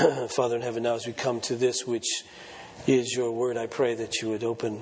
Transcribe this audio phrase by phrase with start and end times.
[0.28, 2.24] Father in heaven, now as we come to this, which
[2.86, 4.80] is your word, I pray that you would open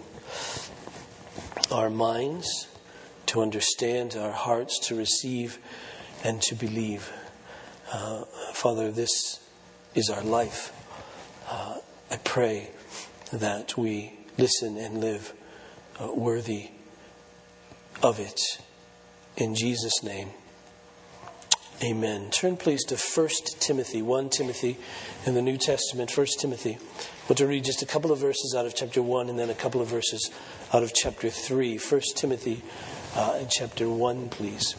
[1.73, 2.69] our minds
[3.27, 5.59] to understand, our hearts to receive
[6.23, 7.11] and to believe.
[7.93, 9.41] Uh, Father, this
[9.97, 10.73] is our life.
[11.49, 11.79] Uh,
[12.13, 12.71] I pray
[13.33, 15.33] that we listen and live
[16.01, 16.71] uh, worthy
[18.05, 18.41] of it.
[19.37, 20.29] In Jesus' name.
[21.81, 22.31] Amen.
[22.31, 23.29] Turn please to 1
[23.61, 24.79] Timothy, 1 Timothy
[25.25, 26.77] in the New Testament, 1 Timothy.
[27.29, 29.55] Want to read just a couple of verses out of chapter 1 and then a
[29.55, 30.29] couple of verses
[30.75, 31.79] out of chapter 3.
[31.79, 32.63] 1 Timothy
[33.15, 34.73] uh, chapter 1, please.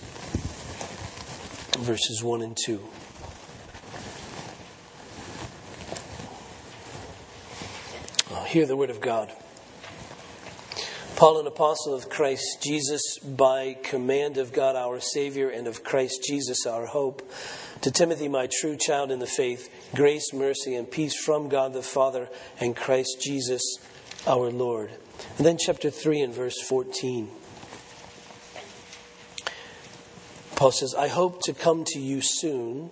[1.78, 2.86] Verses 1 and 2.
[8.32, 9.32] Oh, hear the word of God.
[11.20, 16.24] Paul, an apostle of Christ Jesus, by command of God our Savior and of Christ
[16.26, 17.30] Jesus our hope,
[17.82, 21.82] to Timothy, my true child in the faith, grace, mercy, and peace from God the
[21.82, 22.30] Father
[22.62, 23.80] and Christ Jesus
[24.26, 24.92] our Lord.
[25.38, 27.30] And then, chapter 3 and verse 14.
[30.56, 32.92] Paul says, I hope to come to you soon,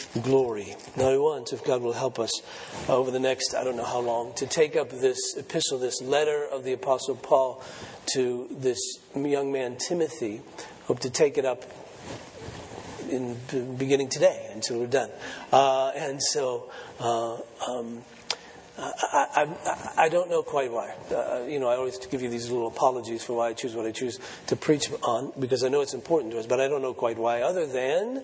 [0.19, 0.75] glory.
[0.97, 2.41] Now, I want, if God will help us
[2.89, 6.01] uh, over the next, I don't know how long, to take up this epistle, this
[6.01, 7.63] letter of the Apostle Paul
[8.13, 8.79] to this
[9.15, 10.41] young man, Timothy.
[10.85, 11.63] Hope to take it up
[13.09, 13.37] in
[13.77, 15.09] beginning today until we're done.
[15.51, 18.03] Uh, and so, uh, um,
[18.77, 20.95] I, I, I, don't know quite why.
[21.13, 23.85] Uh, you know, I always give you these little apologies for why I choose what
[23.85, 26.81] I choose to preach on because I know it's important to us, but I don't
[26.81, 28.23] know quite why, other than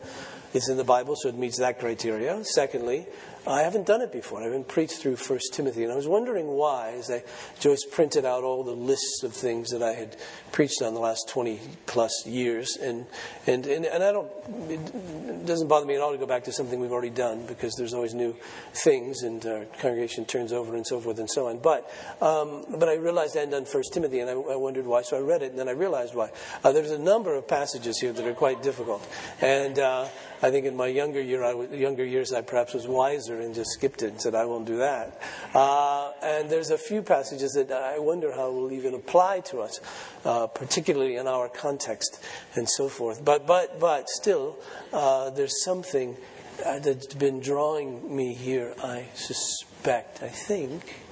[0.54, 2.44] it's in the Bible, so it meets that criteria.
[2.44, 3.06] Secondly,
[3.48, 4.42] I haven't done it before.
[4.42, 7.24] I haven't preached through First Timothy, and I was wondering why, as I
[7.60, 10.18] Joyce printed out all the lists of things that I had
[10.52, 13.06] preached on the last twenty plus years, and
[13.46, 14.30] and and, and I don't.
[14.70, 17.74] It doesn't bother me at all to go back to something we've already done because
[17.76, 18.36] there's always new
[18.84, 21.60] things, and our congregation turns over and so forth and so on.
[21.60, 21.90] But
[22.22, 25.04] um, but I realized I hadn't done First Timothy, and I, I, wondered why.
[25.04, 26.32] So I read it, and then I realized why.
[26.64, 29.08] Uh, there's a number of passages here that are quite difficult,
[29.42, 29.80] and.
[29.80, 30.08] Uh,
[30.42, 33.56] I think in my younger year, I was, younger years, I perhaps was wiser and
[33.56, 35.20] just skipped it and said, "I won't do that."
[35.54, 39.80] Uh, and there's a few passages that I wonder how will even apply to us,
[40.26, 42.24] uh, particularly in our context
[42.56, 43.24] and so forth.
[43.26, 44.58] But but but still,
[44.94, 46.18] uh, there's something
[46.66, 48.74] uh, that's been drawing me here.
[48.84, 50.22] I suspect.
[50.22, 51.07] I think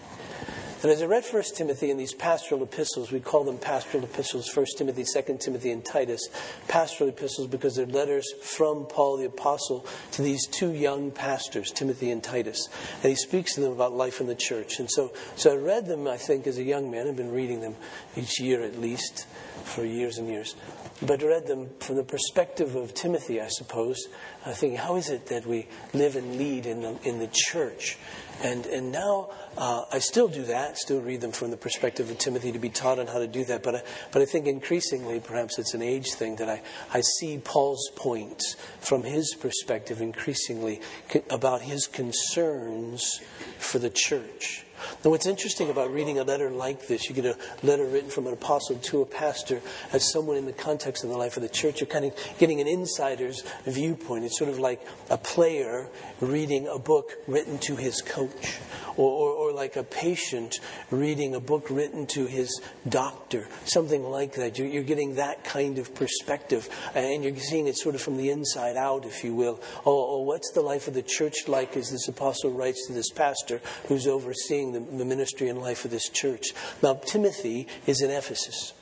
[0.86, 4.56] and as I read 1 Timothy in these pastoral epistles, we call them pastoral epistles
[4.56, 6.30] 1 Timothy, 2 Timothy, and Titus.
[6.68, 12.12] Pastoral epistles because they're letters from Paul the Apostle to these two young pastors, Timothy
[12.12, 12.70] and Titus.
[13.02, 14.78] And he speaks to them about life in the church.
[14.78, 17.08] And so, so I read them, I think, as a young man.
[17.08, 17.76] I've been reading them
[18.16, 19.26] each year at least
[19.64, 20.56] for years and years.
[21.02, 24.08] But read them from the perspective of Timothy, I suppose,
[24.46, 27.98] I think, how is it that we live and lead in the, in the church?
[28.44, 32.18] And, and now uh, I still do that, still read them from the perspective of
[32.18, 33.64] Timothy to be taught on how to do that.
[33.64, 33.82] But I,
[34.12, 36.62] but I think increasingly, perhaps it's an age thing, that I,
[36.94, 40.82] I see Paul's points from his perspective increasingly
[41.30, 43.22] about his concerns
[43.58, 44.66] for the church.
[45.04, 48.28] Now, what's interesting about reading a letter like this, you get a letter written from
[48.28, 49.62] an apostle to a pastor
[49.94, 51.82] as someone in the context of the life of the church.
[51.82, 54.26] You're kind of getting an insider's viewpoint.
[54.26, 55.88] It's sort of like a player
[56.22, 58.60] reading a book written to his coach
[58.98, 60.60] or, or, or like a patient
[60.92, 64.58] reading a book written to his doctor, something like that.
[64.58, 68.30] You're, you're getting that kind of perspective, and you're seeing it sort of from the
[68.30, 69.62] inside out, if you will.
[69.86, 73.10] Oh, oh what's the life of the church like as this apostle writes to this
[73.10, 76.48] pastor who's overseeing the, the ministry and life of this church?
[76.84, 78.74] Now, Timothy is in Ephesus.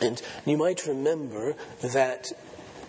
[0.00, 2.32] And you might remember that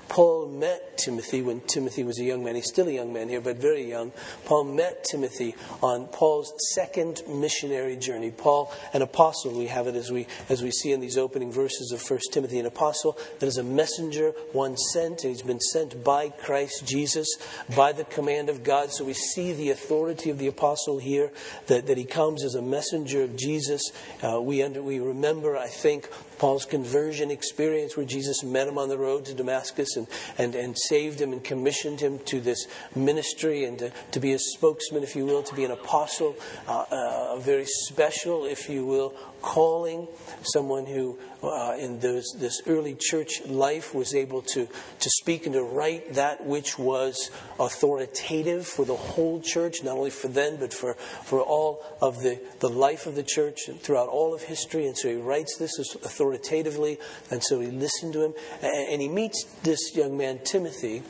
[0.10, 2.56] Paul met Timothy when Timothy was a young man.
[2.56, 4.12] He's still a young man here, but very young.
[4.46, 8.32] Paul met Timothy on Paul's second missionary journey.
[8.32, 11.92] Paul, an apostle, we have it as we as we see in these opening verses
[11.92, 16.04] of 1 Timothy, an apostle that is a messenger, one sent, and he's been sent
[16.04, 17.28] by Christ Jesus
[17.76, 18.92] by the command of God.
[18.92, 21.32] So we see the authority of the apostle here,
[21.68, 23.92] that, that he comes as a messenger of Jesus.
[24.22, 28.90] Uh, we under, we remember, I think, Paul's conversion experience where Jesus met him on
[28.90, 30.08] the road to Damascus and,
[30.38, 34.40] and, and saved him and commissioned him to this ministry and to, to be a
[34.40, 36.36] spokesman, if you will, to be an apostle,
[36.68, 40.08] uh, uh, a very special, if you will, calling,
[40.42, 44.66] someone who uh, in those, this early church life was able to,
[45.00, 47.30] to speak and to write that which was
[47.60, 52.40] authoritative for the whole church, not only for them, but for, for all of the,
[52.62, 54.88] the life of the church throughout all of history.
[54.88, 56.98] And so he writes this authoritatively,
[57.30, 58.34] and so he listened to him.
[58.62, 61.04] And, and he meets this young man, Timothy,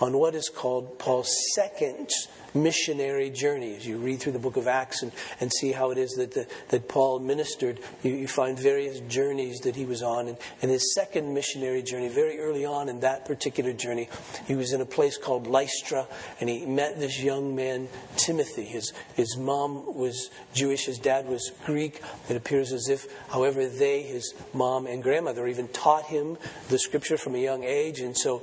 [0.00, 2.10] on what is called Paul's second
[2.54, 3.74] missionary journey.
[3.76, 6.32] As you read through the book of Acts and, and see how it is that,
[6.32, 10.28] the, that Paul ministered, you, you, find various journeys that he was on.
[10.28, 14.08] And, and his second missionary journey, very early on in that particular journey,
[14.46, 16.06] he was in a place called Lystra
[16.40, 18.64] and he met this young man, Timothy.
[18.64, 22.02] His, his mom was Jewish, his dad was Greek.
[22.28, 26.36] It appears as if, however, they, his mom and grandmother, even taught him
[26.68, 28.00] the scripture from a young age.
[28.00, 28.42] And so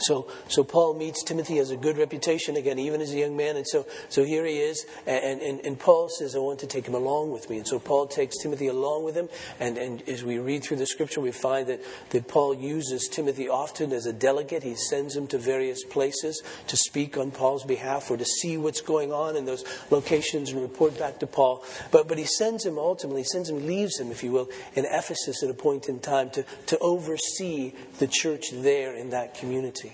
[0.00, 3.56] so, so Paul meets Timothy has a good reputation again, even as a young man,
[3.56, 6.86] and so, so here he is, and, and, and Paul says, "I want to take
[6.86, 9.28] him along with me," and so Paul takes Timothy along with him,
[9.58, 13.48] and, and as we read through the scripture, we find that, that Paul uses Timothy
[13.48, 14.62] often as a delegate.
[14.62, 18.80] He sends him to various places to speak on Paul's behalf or to see what's
[18.80, 21.64] going on in those locations and report back to Paul.
[21.90, 25.42] But but he sends him ultimately, sends him, leaves him, if you will, in Ephesus
[25.42, 29.85] at a point in time to to oversee the church there in that community.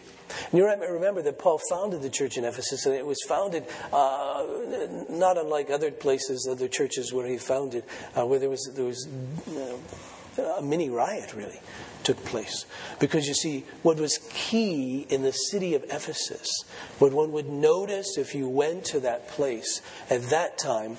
[0.50, 4.44] And you remember that Paul founded the church in Ephesus, and it was founded uh,
[5.09, 7.85] not unlike other places, other churches where he founded,
[8.17, 9.06] uh, where there was there was
[9.49, 11.61] uh, a mini riot really
[12.05, 12.65] took place.
[12.99, 16.49] Because you see, what was key in the city of Ephesus,
[16.99, 19.81] what one would notice if you went to that place
[20.11, 20.97] at that time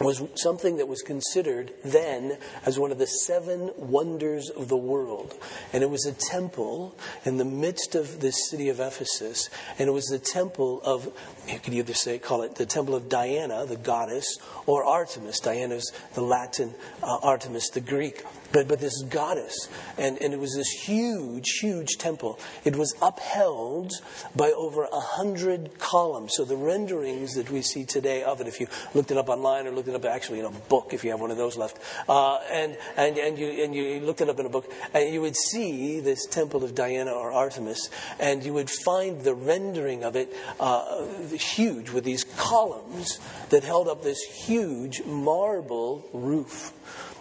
[0.00, 5.34] was something that was considered then as one of the seven wonders of the world.
[5.72, 6.94] And it was a temple
[7.24, 9.48] in the midst of this city of Ephesus.
[9.78, 11.12] And it was the temple of,
[11.48, 15.40] you could either say, call it the temple of Diana, the goddess, or Artemis.
[15.40, 18.24] Diana is the Latin, uh, Artemis, the Greek.
[18.52, 19.68] But, but this goddess.
[19.98, 22.38] And, and it was this huge, huge temple.
[22.64, 23.92] It was upheld
[24.34, 26.34] by over a hundred columns.
[26.36, 29.66] So the renderings that we see today of it, if you looked it up online
[29.66, 31.78] or looked it up actually in a book, if you have one of those left,
[32.08, 35.20] uh, and, and, and, you, and you looked it up in a book, and you
[35.20, 37.90] would see this temple of Diana or Artemis,
[38.20, 41.04] and you would find the rendering of it uh,
[41.36, 43.18] huge with these columns
[43.50, 46.72] that held up this huge marble roof.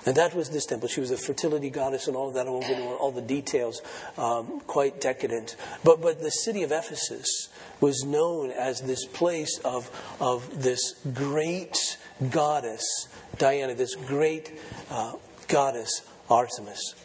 [0.06, 0.88] And that was this temple.
[0.88, 2.46] She was a fertility goddess and all of that.
[2.46, 3.82] I won't get into all the details,
[4.18, 5.56] um, quite decadent.
[5.84, 7.50] But, but the city of Ephesus
[7.82, 9.90] was known as this place of,
[10.20, 11.98] of this great
[12.30, 13.08] goddess,
[13.38, 14.60] Diana, this great
[14.92, 15.14] uh,
[15.48, 16.96] goddess, Artemis.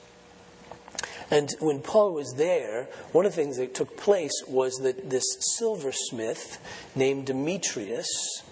[1.31, 5.25] And when Paul was there, one of the things that took place was that this
[5.57, 6.59] silversmith
[6.97, 8.43] named Demetrius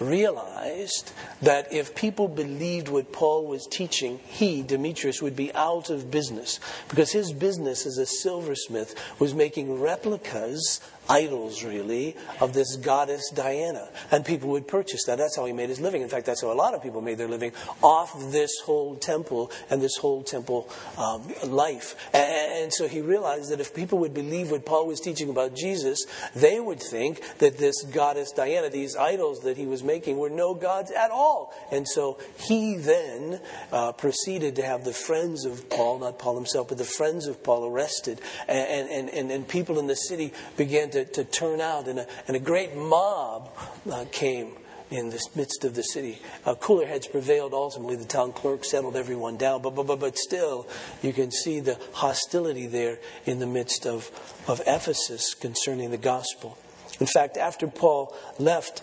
[0.00, 1.12] realized
[1.42, 6.60] that if people believed what Paul was teaching, he, Demetrius, would be out of business.
[6.88, 13.88] Because his business as a silversmith was making replicas idols, really, of this goddess Diana.
[14.10, 15.18] And people would purchase that.
[15.18, 16.02] That's how he made his living.
[16.02, 17.52] In fact, that's how a lot of people made their living
[17.82, 21.96] off this whole temple and this whole temple um, life.
[22.12, 25.54] And, and so he realized that if people would believe what Paul was teaching about
[25.54, 30.30] Jesus, they would think that this goddess Diana, these idols that he was making, were
[30.30, 31.54] no gods at all.
[31.72, 33.40] And so he then
[33.72, 37.42] uh, proceeded to have the friends of Paul, not Paul himself, but the friends of
[37.42, 38.20] Paul arrested.
[38.46, 42.00] And, and, and, and people in the city began to to, to turn out, and
[42.00, 43.50] a, and a great mob
[43.90, 44.52] uh, came
[44.90, 46.18] in the midst of the city.
[46.46, 47.96] Uh, cooler heads prevailed ultimately.
[47.96, 49.62] The town clerk settled everyone down.
[49.62, 50.66] But, but, but, but still,
[51.02, 54.10] you can see the hostility there in the midst of,
[54.48, 56.56] of Ephesus concerning the gospel.
[57.00, 58.82] In fact, after Paul left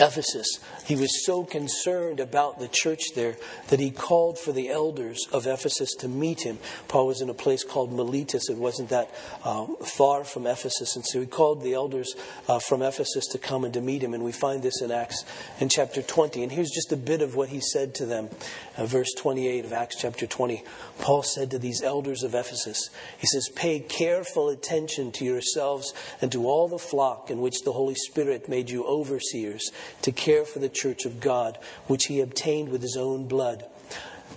[0.00, 3.36] Ephesus, he was so concerned about the church there
[3.68, 6.58] that he called for the elders of Ephesus to meet him.
[6.88, 8.48] Paul was in a place called Miletus.
[8.48, 10.96] It wasn't that um, far from Ephesus.
[10.96, 12.14] And so he called the elders
[12.48, 14.14] uh, from Ephesus to come and to meet him.
[14.14, 15.24] And we find this in Acts
[15.60, 16.42] in chapter 20.
[16.42, 18.28] And here's just a bit of what he said to them.
[18.76, 20.64] Uh, verse 28 of Acts chapter 20.
[21.00, 26.32] Paul said to these elders of Ephesus, he says, Pay careful attention to yourselves and
[26.32, 29.70] to all the flock in which the Holy Spirit made you overseers
[30.02, 33.64] to care for the church of God, which he obtained with his own blood.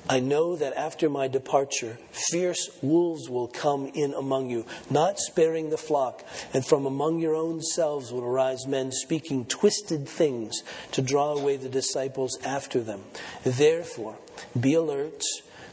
[0.10, 5.70] I know that after my departure, fierce wolves will come in among you, not sparing
[5.70, 11.02] the flock, and from among your own selves will arise men speaking twisted things to
[11.02, 13.04] draw away the disciples after them.
[13.46, 14.18] Therefore,
[14.60, 15.24] be alert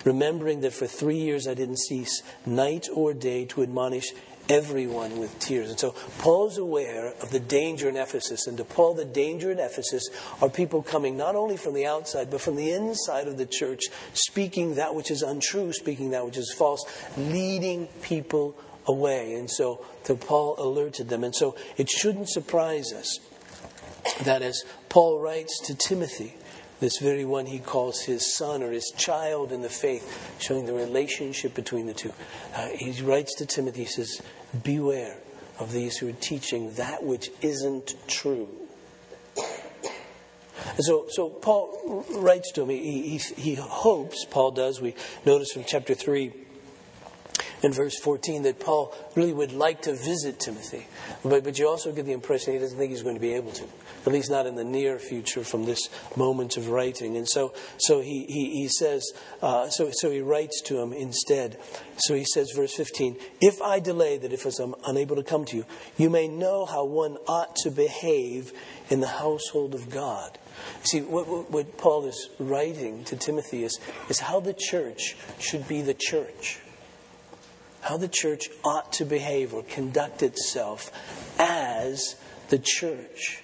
[0.04, 4.12] remembering that for three years I didn't cease night or day to admonish
[4.50, 5.70] everyone with tears.
[5.70, 8.48] And so Paul is aware of the danger in Ephesus.
[8.48, 10.08] And to Paul, the danger in Ephesus
[10.42, 13.82] are people coming not only from the outside, but from the inside of the church,
[14.12, 16.84] speaking that which is untrue, speaking that which is false,
[17.16, 19.34] leading people away.
[19.34, 21.22] And so, so Paul alerted them.
[21.22, 23.20] And so it shouldn't surprise us
[24.24, 26.34] that as Paul writes to Timothy,
[26.80, 30.72] this very one he calls his son or his child in the faith, showing the
[30.72, 32.12] relationship between the two.
[32.54, 34.20] Uh, he writes to Timothy, he says,
[34.64, 35.18] Beware
[35.58, 38.48] of these who are teaching that which isn't true.
[39.36, 44.94] And so, so Paul writes to him, he, he, he hopes, Paul does, we
[45.24, 46.32] notice from chapter 3
[47.62, 50.86] in verse 14 that Paul really would like to visit Timothy.
[51.22, 53.52] But, but you also get the impression he doesn't think he's going to be able
[53.52, 53.64] to,
[54.06, 57.16] at least not in the near future from this moment of writing.
[57.16, 61.58] And so, so he, he, he says, uh, so, so he writes to him instead.
[61.98, 65.56] So he says, verse 15, If I delay, that if I'm unable to come to
[65.56, 65.64] you,
[65.96, 68.52] you may know how one ought to behave
[68.88, 70.38] in the household of God.
[70.82, 73.78] See, what, what, what Paul is writing to Timothy is,
[74.08, 76.60] is how the church should be the church
[77.82, 80.90] how the church ought to behave or conduct itself
[81.38, 82.14] as
[82.48, 83.42] the church.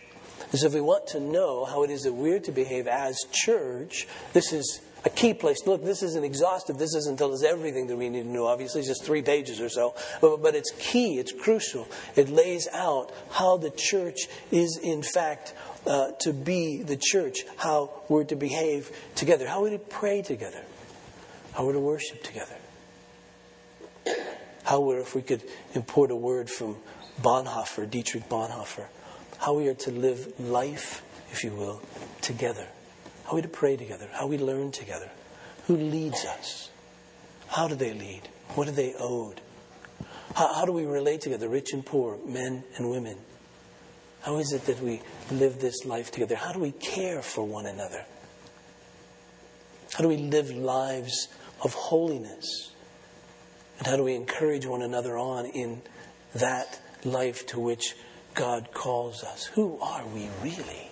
[0.50, 3.18] And so, if we want to know how it is that we're to behave as
[3.32, 5.66] church, this is a key place.
[5.66, 6.78] Look, this isn't exhaustive.
[6.78, 8.46] This doesn't tell us everything that we need to know.
[8.46, 9.94] Obviously, it's just three pages or so.
[10.20, 11.88] But, it's key, it's crucial.
[12.16, 15.54] It lays out how the church is, in fact,
[15.86, 20.62] uh, to be the church, how we're to behave together, how we're to pray together,
[21.52, 22.56] how we're to worship together.
[24.64, 26.76] How we if we could import a word from
[27.22, 28.86] Bonhoeffer, Dietrich Bonhoeffer,
[29.38, 31.82] how we are to live life, if you will,
[32.20, 32.66] together.
[33.24, 35.10] How we to pray together, how we learn together.
[35.66, 36.70] Who leads us?
[37.48, 38.22] How do they lead?
[38.54, 39.40] What are they owed?
[40.34, 43.18] How, how do we relate together, rich and poor, men and women?
[44.22, 45.00] How is it that we
[45.30, 46.36] live this life together?
[46.36, 48.04] How do we care for one another?
[49.92, 51.28] How do we live lives
[51.62, 52.72] of holiness?
[53.78, 55.82] And how do we encourage one another on in
[56.34, 57.94] that life to which
[58.36, 59.46] God calls us?
[59.46, 60.85] Who are we really?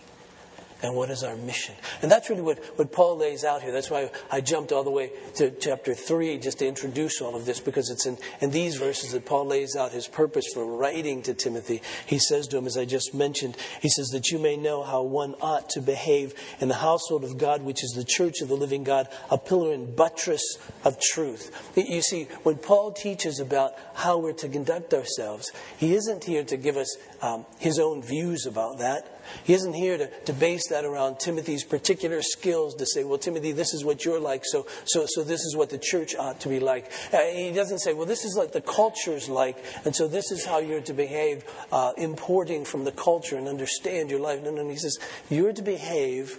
[0.83, 1.75] And what is our mission?
[2.02, 3.73] And that's really what, what Paul lays out here.
[3.73, 7.47] That's why I jumped all the way to chapter 3 just to introduce all of
[7.47, 11.23] this because it's in, in these verses that Paul lays out his purpose for writing
[11.23, 11.81] to Timothy.
[12.07, 15.02] He says to him, as I just mentioned, he says that you may know how
[15.02, 18.57] one ought to behave in the household of God, which is the church of the
[18.57, 21.50] living God, a pillar and buttress of truth.
[21.76, 26.57] You see, when Paul teaches about how we're to conduct ourselves, he isn't here to
[26.57, 29.13] give us um, his own views about that.
[29.45, 33.52] He isn't here to, to base that around Timothy's particular skills to say, well, Timothy,
[33.52, 36.49] this is what you're like, so, so, so this is what the church ought to
[36.49, 36.90] be like.
[37.12, 40.45] Uh, he doesn't say, well, this is like the culture's like, and so this is
[40.45, 44.43] how you're to behave, uh, importing from the culture and understand your life.
[44.43, 44.69] No, no.
[44.69, 44.99] He says,
[45.31, 46.38] you're to behave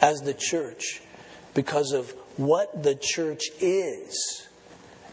[0.00, 1.00] as the church
[1.54, 4.48] because of what the church is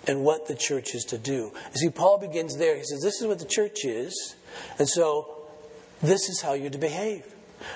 [0.08, 1.52] and what the church is to do.
[1.74, 2.76] You see, Paul begins there.
[2.76, 4.36] He says, This is what the church is.
[4.78, 5.35] And so
[6.08, 7.26] this is how you're to behave.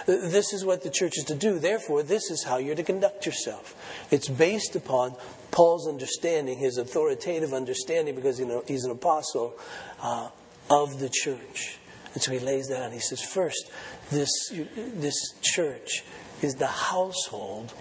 [0.05, 1.59] This is what the church is to do.
[1.59, 3.75] Therefore, this is how you're to conduct yourself.
[4.11, 5.15] It's based upon
[5.51, 9.57] Paul's understanding, his authoritative understanding, because he's an apostle
[10.01, 10.29] uh,
[10.69, 11.77] of the church.
[12.13, 12.91] And so he lays that out.
[12.91, 13.71] He says, first,
[14.11, 14.29] this,
[14.75, 16.03] this church
[16.41, 17.73] is the household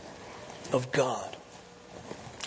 [0.73, 1.37] of God.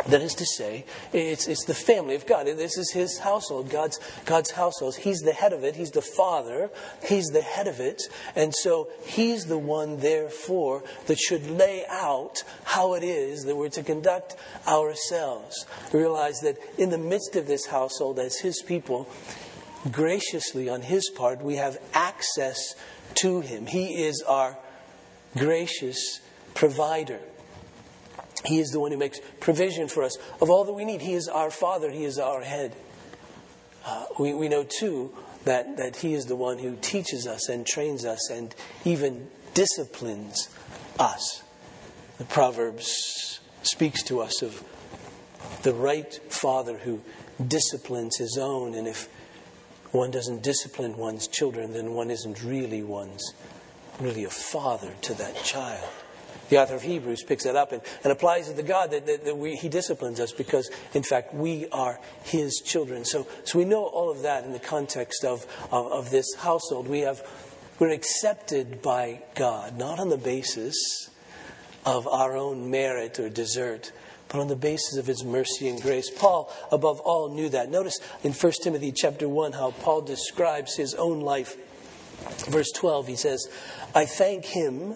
[0.07, 2.47] That is to say, it's, it's the family of God.
[2.47, 4.95] This is his household, God's, God's household.
[4.95, 5.75] He's the head of it.
[5.75, 6.69] He's the father.
[7.05, 8.01] He's the head of it.
[8.35, 13.69] And so he's the one, therefore, that should lay out how it is that we're
[13.69, 15.65] to conduct ourselves.
[15.93, 19.07] Realize that in the midst of this household, as his people,
[19.91, 22.75] graciously on his part, we have access
[23.15, 23.67] to him.
[23.67, 24.57] He is our
[25.35, 26.21] gracious
[26.53, 27.19] provider.
[28.45, 31.01] He is the one who makes provision for us of all that we need.
[31.01, 32.75] He is our Father, He is our head.
[33.85, 35.13] Uh, we, we know, too,
[35.45, 38.53] that, that He is the one who teaches us and trains us and
[38.85, 40.49] even disciplines
[40.99, 41.43] us.
[42.17, 44.63] The Proverbs speaks to us of
[45.63, 47.01] the right father who
[47.47, 49.07] disciplines his own, and if
[49.91, 53.33] one doesn't discipline one's children, then one isn't really one's
[53.99, 55.87] really a father to that child.
[56.51, 59.23] The author of Hebrews picks that up and, and applies it to God that, that,
[59.23, 63.05] that we, He disciplines us because, in fact, we are His children.
[63.05, 66.89] So, so we know all of that in the context of, of, of this household.
[66.89, 67.25] We have,
[67.79, 71.09] we're accepted by God, not on the basis
[71.85, 73.93] of our own merit or desert,
[74.27, 76.09] but on the basis of his mercy and grace.
[76.09, 77.71] Paul, above all, knew that.
[77.71, 81.55] Notice in 1 Timothy chapter 1 how Paul describes his own life.
[82.49, 83.47] Verse 12, he says,
[83.95, 84.95] I thank him,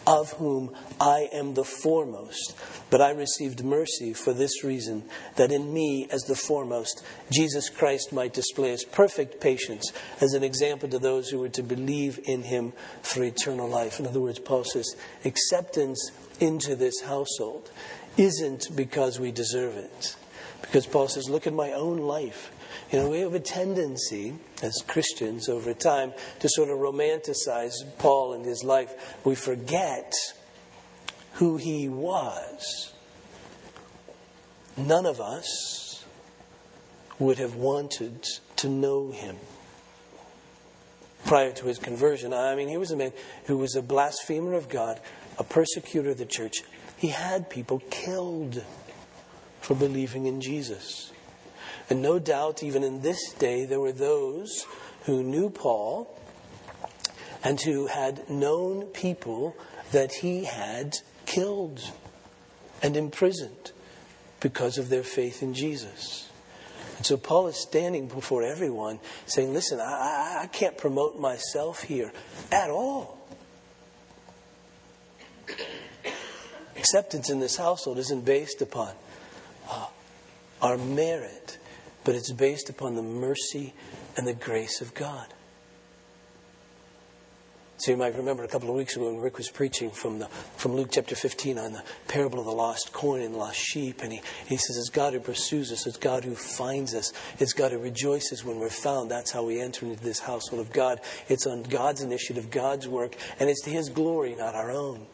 [0.07, 2.55] of whom I am the foremost.
[2.89, 5.03] But I received mercy for this reason,
[5.35, 10.43] that in me, as the foremost, Jesus Christ might display his perfect patience as an
[10.43, 13.99] example to those who were to believe in him for eternal life.
[13.99, 17.71] In other words, Paul says, acceptance into this household
[18.17, 20.15] isn't because we deserve it.
[20.61, 22.51] Because Paul says, look at my own life.
[22.91, 28.33] You know, we have a tendency as Christians over time to sort of romanticize Paul
[28.33, 29.15] and his life.
[29.23, 30.13] We forget
[31.33, 32.93] who he was.
[34.77, 36.05] None of us
[37.19, 38.25] would have wanted
[38.57, 39.37] to know him
[41.25, 42.33] prior to his conversion.
[42.33, 43.13] I mean, he was a man
[43.45, 44.99] who was a blasphemer of God,
[45.37, 46.63] a persecutor of the church.
[46.97, 48.63] He had people killed
[49.61, 51.11] for believing in Jesus.
[51.91, 54.65] And no doubt, even in this day, there were those
[55.03, 56.17] who knew Paul
[57.43, 59.57] and who had known people
[59.91, 60.95] that he had
[61.25, 61.91] killed
[62.81, 63.73] and imprisoned
[64.39, 66.29] because of their faith in Jesus.
[66.95, 72.13] And so Paul is standing before everyone saying, Listen, I, I can't promote myself here
[72.53, 73.17] at all.
[76.77, 78.93] Acceptance in this household isn't based upon
[79.69, 79.87] uh,
[80.61, 81.57] our merit
[82.03, 83.73] but it's based upon the mercy
[84.17, 85.27] and the grace of God.
[87.81, 90.27] So you might remember a couple of weeks ago when Rick was preaching from, the,
[90.55, 94.03] from Luke chapter 15 on the parable of the lost coin and lost sheep.
[94.03, 97.53] And he, he says, It's God who pursues us, it's God who finds us, it's
[97.53, 99.09] God who rejoices when we're found.
[99.09, 101.01] That's how we enter into this household of God.
[101.27, 105.07] It's on God's initiative, God's work, and it's to His glory, not our own.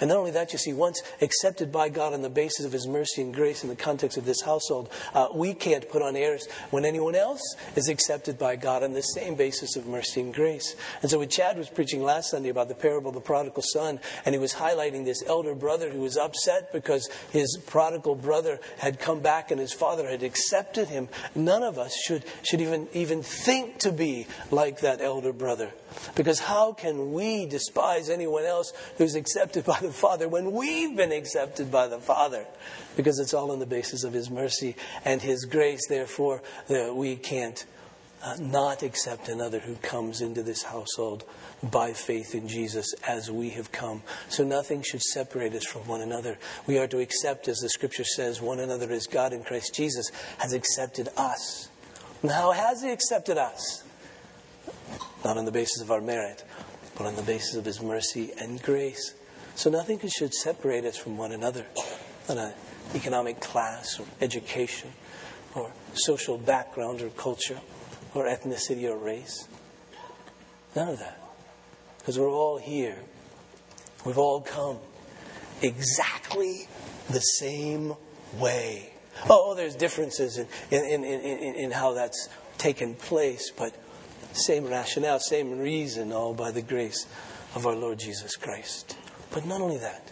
[0.00, 2.86] And not only that, you see, once accepted by God on the basis of His
[2.86, 6.48] mercy and grace in the context of this household, uh, we can't put on airs
[6.70, 7.42] when anyone else
[7.76, 10.76] is accepted by God on the same basis of mercy and grace.
[11.02, 14.00] And so when Chad was preaching last Sunday about the parable of the prodigal son,
[14.24, 18.98] and he was highlighting this elder brother who was upset because his prodigal brother had
[18.98, 23.22] come back and his father had accepted him, none of us should, should even, even
[23.22, 25.72] think to be like that elder brother.
[26.14, 31.12] Because how can we despise anyone else who's accepted by the Father when we've been
[31.12, 32.46] accepted by the Father?
[32.96, 35.86] Because it's all on the basis of His mercy and His grace.
[35.88, 37.64] Therefore, we can't
[38.24, 41.24] uh, not accept another who comes into this household
[41.62, 44.02] by faith in Jesus as we have come.
[44.28, 46.38] So nothing should separate us from one another.
[46.66, 50.10] We are to accept, as the scripture says, one another as God in Christ Jesus
[50.38, 51.68] has accepted us.
[52.22, 53.83] Now, has He accepted us?
[55.24, 56.44] Not on the basis of our merit,
[56.96, 59.14] but on the basis of His mercy and grace.
[59.54, 61.66] So nothing should separate us from one another,
[62.28, 62.52] on an
[62.94, 64.90] economic class or education
[65.54, 67.60] or social background or culture
[68.14, 69.48] or ethnicity or race.
[70.74, 71.20] None of that.
[71.98, 72.98] Because we're all here.
[74.04, 74.78] We've all come
[75.62, 76.68] exactly
[77.08, 77.94] the same
[78.38, 78.92] way.
[79.30, 82.28] Oh, oh there's differences in, in, in, in, in how that's
[82.58, 83.74] taken place, but
[84.34, 87.06] same rationale, same reason, all by the grace
[87.54, 88.96] of our Lord Jesus Christ.
[89.30, 90.10] But not only that,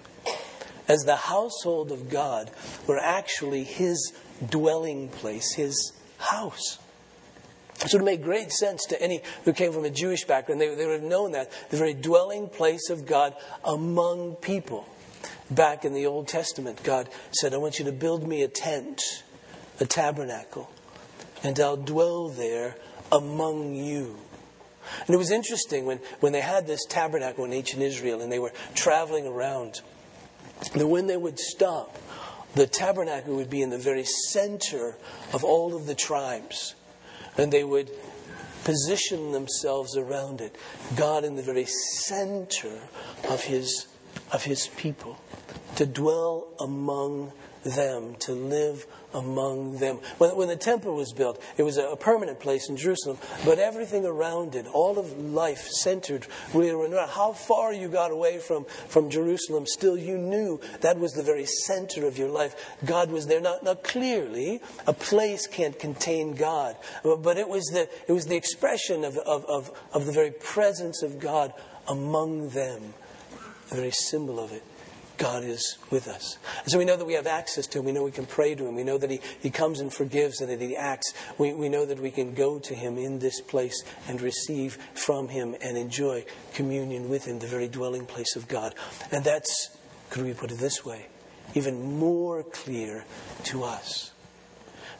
[0.88, 2.50] as the household of God,
[2.86, 4.12] we're actually His
[4.48, 6.78] dwelling place, His house.
[7.86, 10.60] So it would made great sense to any who came from a Jewish background.
[10.60, 14.86] They, they would have known that the very dwelling place of God among people.
[15.50, 19.24] Back in the Old Testament, God said, I want you to build me a tent,
[19.80, 20.70] a tabernacle,
[21.42, 22.76] and I'll dwell there
[23.12, 24.16] among you.
[25.06, 28.38] And it was interesting when, when they had this tabernacle in ancient Israel and they
[28.38, 29.80] were traveling around,
[30.74, 31.98] that when they would stop,
[32.54, 34.96] the tabernacle would be in the very center
[35.32, 36.74] of all of the tribes.
[37.38, 37.90] And they would
[38.64, 40.56] position themselves around it.
[40.96, 42.78] God in the very center
[43.28, 43.86] of his,
[44.32, 45.18] of his people,
[45.76, 47.32] to dwell among
[47.64, 49.98] them, to live among them.
[50.18, 54.04] When, when the temple was built, it was a, permanent place in Jerusalem, but everything
[54.04, 59.66] around it, all of life centered around how far you got away from, from Jerusalem,
[59.66, 62.76] still you knew that was the very center of your life.
[62.84, 63.40] God was there.
[63.40, 68.36] Now, now clearly, a place can't contain God, but it was the, it was the
[68.36, 71.52] expression of, of, of, of the very presence of God
[71.88, 72.94] among them,
[73.68, 74.62] the very symbol of it.
[75.22, 76.36] God is with us.
[76.64, 77.84] And so we know that we have access to Him.
[77.84, 78.74] We know we can pray to Him.
[78.74, 81.14] We know that He, he comes and forgives and that He acts.
[81.38, 85.28] We, we know that we can go to Him in this place and receive from
[85.28, 88.74] Him and enjoy communion with Him, the very dwelling place of God.
[89.12, 89.78] And that's,
[90.10, 91.06] could we put it this way,
[91.54, 93.04] even more clear
[93.44, 94.10] to us.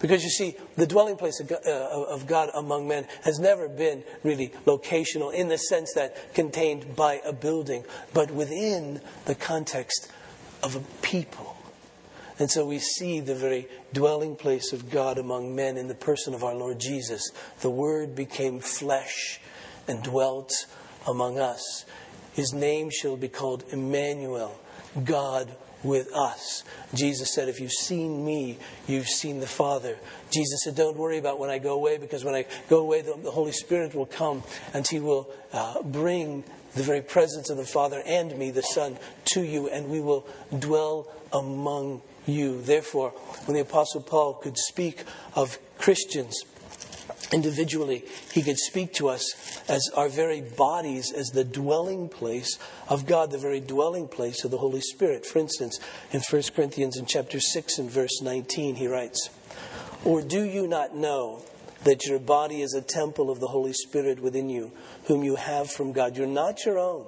[0.02, 3.68] Because you see, the dwelling place of God, uh, of God, among men has never
[3.68, 10.10] been really locational in the sense that contained by a building, but within the context
[10.62, 11.56] of a people.
[12.40, 16.34] And so we see the very dwelling place of God among men in the person
[16.34, 17.30] of our Lord Jesus.
[17.60, 19.40] The Word became flesh
[19.86, 20.50] and dwelt
[21.06, 21.84] among us.
[22.32, 24.58] His name shall be called Emmanuel,
[25.04, 26.64] God with us.
[26.94, 29.96] Jesus said, If you've seen me, you've seen the Father.
[30.30, 33.30] Jesus said, Don't worry about when I go away, because when I go away, the,
[33.30, 34.42] Holy Spirit will come
[34.72, 38.98] and He will uh, bring the very presence of the Father and me, the Son,
[39.26, 40.26] to you, and we will
[40.58, 42.62] dwell among you.
[42.62, 43.10] Therefore,
[43.44, 46.42] when the Apostle Paul could speak of Christians,
[47.32, 53.06] individually, he could speak to us as our very bodies as the dwelling place of
[53.06, 55.26] God, the very dwelling place of the Holy Spirit.
[55.26, 55.80] For instance,
[56.12, 59.30] in 1 Corinthians in chapter 6 and verse 19, he writes,
[60.04, 61.42] Or do you not know
[61.84, 64.72] that your body is a temple of the Holy Spirit within you,
[65.06, 66.16] whom you have from God?
[66.16, 67.06] You're not your own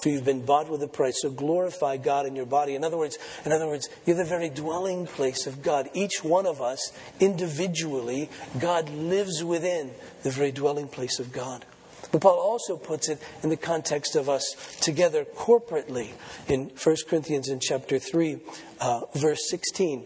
[0.00, 1.20] for you've been bought with a price.
[1.20, 2.74] So glorify God in your body.
[2.74, 5.88] In other words, in other words, you're the very dwelling place of God.
[5.94, 9.90] Each one of us, individually, God lives within
[10.22, 11.64] the very dwelling place of God.
[12.12, 16.10] But Paul also puts it in the context of us together corporately
[16.48, 18.38] in 1 Corinthians in chapter 3,
[18.80, 20.04] uh, verse 16.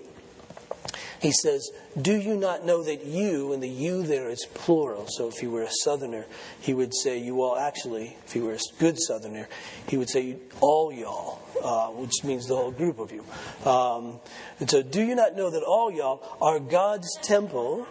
[1.20, 5.28] He says, Do you not know that you, and the you there is plural, so
[5.28, 6.26] if he were a southerner,
[6.60, 9.48] he would say you all, actually, if he were a good southerner,
[9.86, 13.24] he would say all y'all, uh, which means the whole group of you.
[13.68, 14.20] Um,
[14.60, 17.86] and so, do you not know that all y'all are God's temple?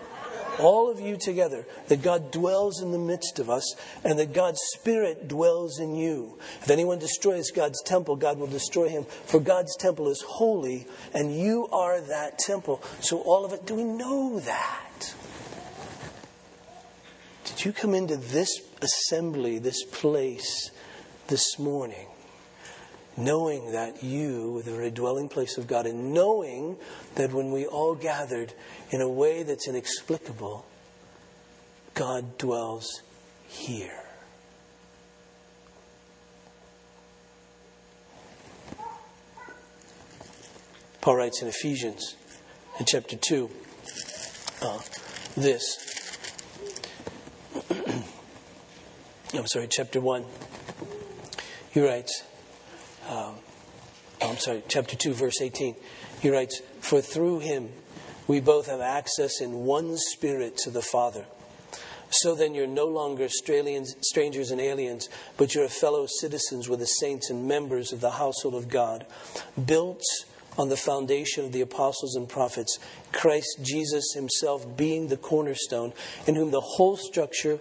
[0.60, 4.60] All of you together, that God dwells in the midst of us and that God's
[4.76, 6.38] Spirit dwells in you.
[6.62, 9.06] If anyone destroys God's temple, God will destroy him.
[9.06, 12.84] For God's temple is holy and you are that temple.
[13.00, 15.16] So, all of it, do we know that?
[17.46, 20.72] Did you come into this assembly, this place,
[21.28, 22.09] this morning?
[23.20, 26.78] Knowing that you the very dwelling place of God, and knowing
[27.16, 28.54] that when we all gathered
[28.92, 30.66] in a way that's inexplicable,
[31.94, 33.02] God dwells
[33.48, 34.04] here.
[41.02, 42.16] Paul writes in Ephesians
[42.80, 43.50] in chapter 2
[44.62, 44.80] uh,
[45.36, 45.78] this.
[49.34, 50.26] I'm sorry, chapter 1.
[51.72, 52.24] He writes,
[53.10, 53.36] um,
[54.22, 55.76] I'm sorry, chapter 2, verse 18.
[56.22, 57.70] He writes, For through him
[58.28, 61.26] we both have access in one spirit to the Father.
[62.12, 67.30] So then you're no longer strangers and aliens, but you're fellow citizens with the saints
[67.30, 69.06] and members of the household of God,
[69.64, 70.04] built
[70.60, 72.78] on the foundation of the apostles and prophets,
[73.14, 75.94] Christ Jesus himself being the cornerstone,
[76.28, 77.60] in whom the whole structure,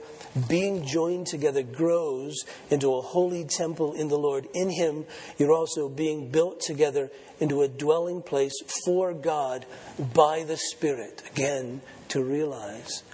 [0.49, 4.49] being joined together, grows into a holy temple in the Lord.
[4.53, 5.07] In him,
[5.39, 7.09] you're also being built together
[7.39, 9.65] into a dwelling place for God
[10.13, 11.23] by the Spirit.
[11.31, 13.05] Again, to realize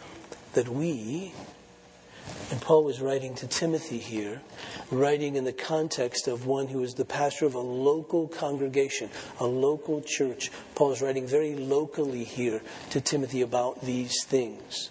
[0.54, 1.34] that we
[2.50, 4.40] and Paul was writing to Timothy here,
[4.90, 9.10] writing in the context of one who is the pastor of a local congregation,
[9.40, 10.50] a local church.
[10.74, 14.90] Paul is writing very locally here to Timothy about these things.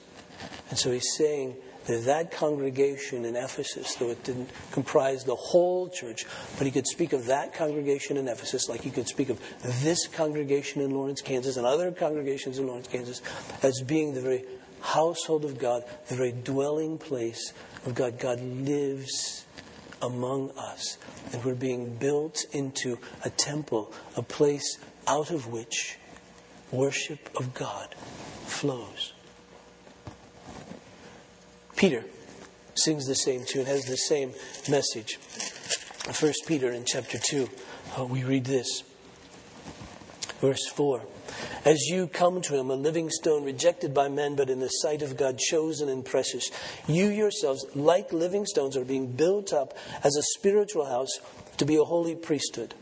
[0.69, 5.89] And so he's saying that that congregation in Ephesus, though it didn't comprise the whole
[5.89, 6.26] church,
[6.58, 9.39] but he could speak of that congregation in Ephesus like he could speak of
[9.84, 13.22] this congregation in Lawrence, Kansas, and other congregations in Lawrence, Kansas,
[13.62, 14.46] as being the very
[14.84, 17.54] household of God, the very dwelling place
[17.86, 18.19] of God.
[18.19, 19.46] God lives
[20.02, 20.98] among us,
[21.32, 25.98] and we're being built into a temple, a place out of which
[26.72, 27.96] worship of God
[28.46, 29.13] flows.
[31.78, 32.04] Peter
[32.76, 34.34] sings the same tune, has the same
[34.69, 35.17] message.
[35.17, 37.50] First Peter in chapter 2,
[37.98, 38.84] uh, we read this.
[40.41, 41.02] Verse 4
[41.65, 45.02] As you come to him, a living stone rejected by men, but in the sight
[45.02, 46.50] of God chosen and precious,
[46.88, 51.19] you yourselves, like living stones, are being built up as a spiritual house
[51.58, 52.74] to be a holy priesthood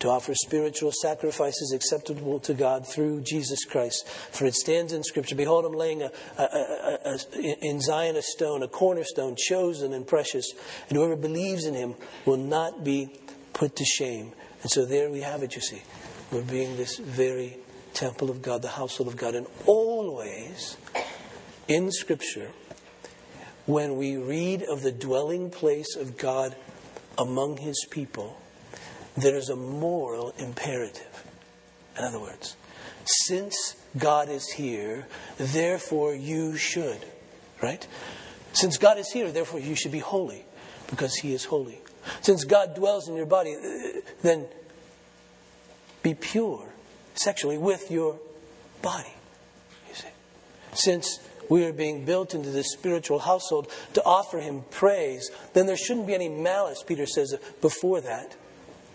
[0.00, 4.08] to offer spiritual sacrifices acceptable to God through Jesus Christ.
[4.08, 7.18] For it stands in Scripture Behold, I'm laying a, a, a,
[7.62, 10.50] in Zion a stone, a cornerstone, chosen and precious,
[10.88, 13.20] and whoever believes in him will not be
[13.52, 14.32] put to shame.
[14.62, 15.82] And so there we have it, you see.
[16.32, 17.58] We're being this very
[17.94, 19.34] temple of God, the household of God.
[19.34, 20.76] And always
[21.68, 22.50] in Scripture,
[23.66, 26.56] when we read of the dwelling place of God
[27.16, 28.40] among his people,
[29.16, 31.24] there is a moral imperative.
[31.96, 32.56] In other words,
[33.04, 37.04] since God is here, therefore you should,
[37.62, 37.86] right?
[38.52, 40.44] Since God is here, therefore you should be holy
[40.88, 41.80] because he is holy.
[42.22, 43.54] Since God dwells in your body,
[44.22, 44.46] then
[46.02, 46.68] be pure
[47.14, 48.18] sexually with your
[48.82, 49.12] body.
[49.88, 50.08] You see.
[50.72, 55.76] Since we are being built into this spiritual household to offer him praise, then there
[55.76, 58.36] shouldn't be any malice, Peter says before that.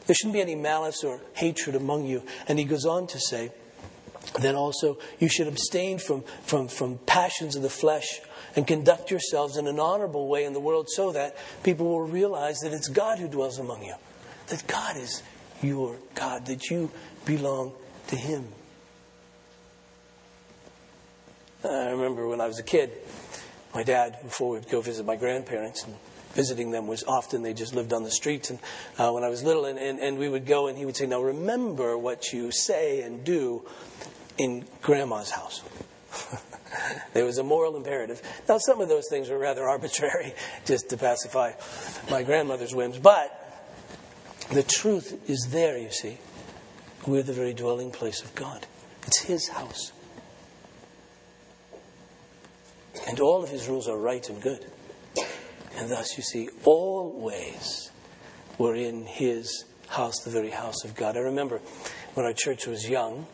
[0.07, 2.23] There shouldn't be any malice or hatred among you.
[2.47, 3.51] And he goes on to say,
[4.39, 8.21] then also you should abstain from, from, from passions of the flesh
[8.55, 12.59] and conduct yourselves in an honorable way in the world so that people will realize
[12.59, 13.95] that it's God who dwells among you,
[14.47, 15.21] that God is
[15.61, 16.91] your God, that you
[17.25, 17.73] belong
[18.07, 18.47] to Him.
[21.63, 22.91] I remember when I was a kid,
[23.73, 25.95] my dad, before we'd go visit my grandparents, and
[26.33, 28.49] visiting them was often they just lived on the streets.
[28.49, 28.59] And
[28.97, 31.07] uh, when I was little, and, and, and we would go, and he would say,
[31.07, 33.65] Now remember what you say and do
[34.37, 35.63] in grandma's house.
[37.13, 38.21] there was a moral imperative.
[38.47, 40.33] Now, some of those things were rather arbitrary,
[40.65, 41.53] just to pacify
[42.11, 42.99] my grandmother's whims.
[42.99, 43.41] But
[44.51, 46.17] the truth is there, you see.
[47.07, 48.65] We're the very dwelling place of God,
[49.05, 49.91] it's His house.
[53.07, 54.65] And all of His rules are right and good.
[55.77, 57.91] And thus, you see, always
[58.57, 61.15] we're in His house, the very house of God.
[61.15, 61.59] I remember
[62.15, 63.27] when our church was young,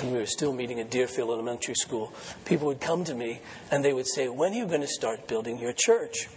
[0.00, 2.12] and we were still meeting at Deerfield Elementary School,
[2.44, 5.26] people would come to me and they would say, When are you going to start
[5.26, 6.28] building your church?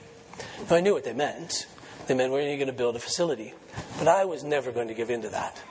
[0.69, 1.67] Now, I knew what they meant.
[2.07, 3.53] They meant, When are you going to build a facility?
[3.99, 5.61] But I was never going to give in to that.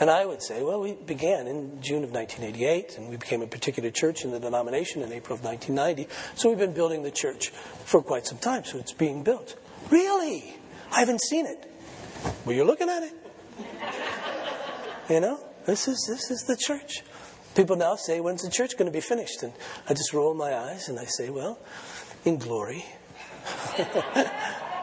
[0.00, 3.46] And I would say, well, we began in June of 1988, and we became a
[3.46, 6.12] particular church in the denomination in April of 1990.
[6.34, 9.56] So we've been building the church for quite some time, so it's being built.
[9.90, 10.56] Really?
[10.90, 11.70] I haven't seen it.
[12.44, 13.14] Well, you're looking at it.
[15.06, 17.02] You know, this is, this is the church.
[17.54, 19.42] People now say, when's the church going to be finished?
[19.42, 19.52] And
[19.86, 21.58] I just roll my eyes and I say, well,
[22.24, 22.86] in glory.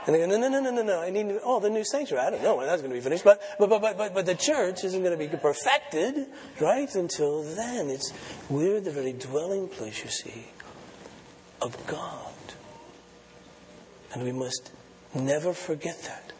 [0.05, 1.01] And they go, no, no, no, no, no, no.
[1.01, 2.25] I need, oh, the new sanctuary.
[2.25, 3.23] I don't know when that's going to be finished.
[3.23, 6.27] But, but, but, but, but the church isn't going to be perfected,
[6.59, 6.93] right?
[6.95, 7.89] Until then.
[7.89, 8.11] It's,
[8.49, 10.47] we're the very dwelling place, you see,
[11.61, 12.33] of God.
[14.13, 14.71] And we must
[15.13, 16.30] never forget that.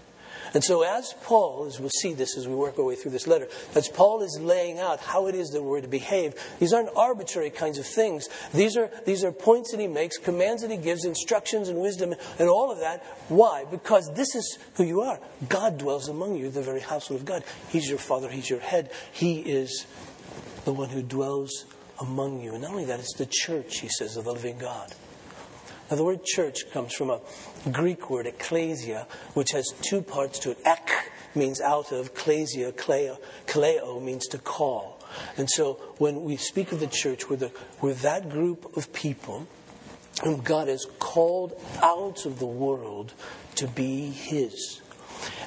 [0.54, 3.28] And so, as Paul, as we'll see this as we work our way through this
[3.28, 6.90] letter, as Paul is laying out how it is that we're to behave, these aren't
[6.96, 8.28] arbitrary kinds of things.
[8.54, 12.14] These are, these are points that he makes, commands that he gives, instructions and wisdom,
[12.38, 13.04] and all of that.
[13.30, 13.66] Why?
[13.70, 15.20] Because this is who you are.
[15.48, 17.44] God dwells among you, the very household of God.
[17.70, 18.92] He's your father, He's your head.
[19.12, 19.86] He is
[20.66, 21.66] the one who dwells
[22.00, 22.54] among you.
[22.54, 24.94] And not only that, it's the church, he says, of the living God.
[25.92, 27.20] Now, the word church comes from a
[27.70, 30.60] Greek word, ecclesia, which has two parts to it.
[30.64, 35.04] Ek means out of, ecclesia, kleo, kleo means to call.
[35.36, 37.52] And so when we speak of the church, we're, the,
[37.82, 39.48] we're that group of people
[40.24, 43.14] whom God has called out of the world
[43.56, 44.81] to be His.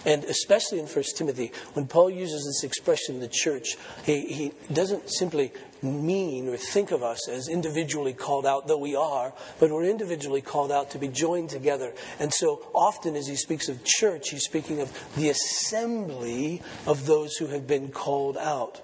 [0.04, 5.10] And especially in 1 Timothy, when Paul uses this expression, the church, he, he doesn't
[5.10, 9.84] simply mean or think of us as individually called out, though we are, but we're
[9.84, 11.92] individually called out to be joined together.
[12.18, 17.36] And so often as he speaks of church, he's speaking of the assembly of those
[17.36, 18.80] who have been called out.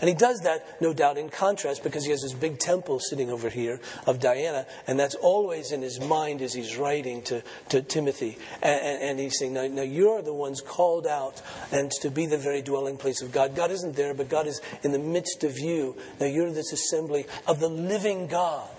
[0.00, 3.30] And he does that, no doubt, in contrast because he has this big temple sitting
[3.30, 7.82] over here of Diana, and that's always in his mind as he's writing to, to
[7.82, 8.38] Timothy.
[8.62, 12.26] And, and, and he's saying, now, now, you're the ones called out and to be
[12.26, 13.54] the very dwelling place of God.
[13.54, 15.96] God isn't there, but God is in the midst of you.
[16.20, 18.70] Now you're this assembly of the living God.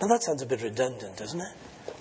[0.00, 1.52] Now that sounds a bit redundant, doesn't it?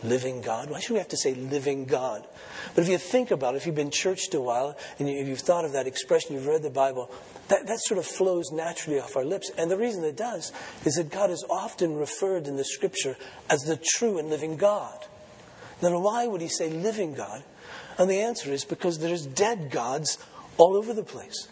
[0.04, 0.70] Living God.
[0.70, 2.28] Why should we have to say living God?
[2.74, 5.40] But if you think about it, if you've been churched a while and if you've
[5.40, 7.12] thought of that expression, you've read the Bible,
[7.48, 9.52] that, that sort of flows naturally off our lips.
[9.58, 10.52] And the reason it does
[10.84, 13.16] is that God is often referred in the scripture
[13.50, 15.06] as the true and living God.
[15.82, 17.44] Now, why would he say living God?
[17.98, 20.18] And the answer is because there's dead gods
[20.58, 21.48] all over the place.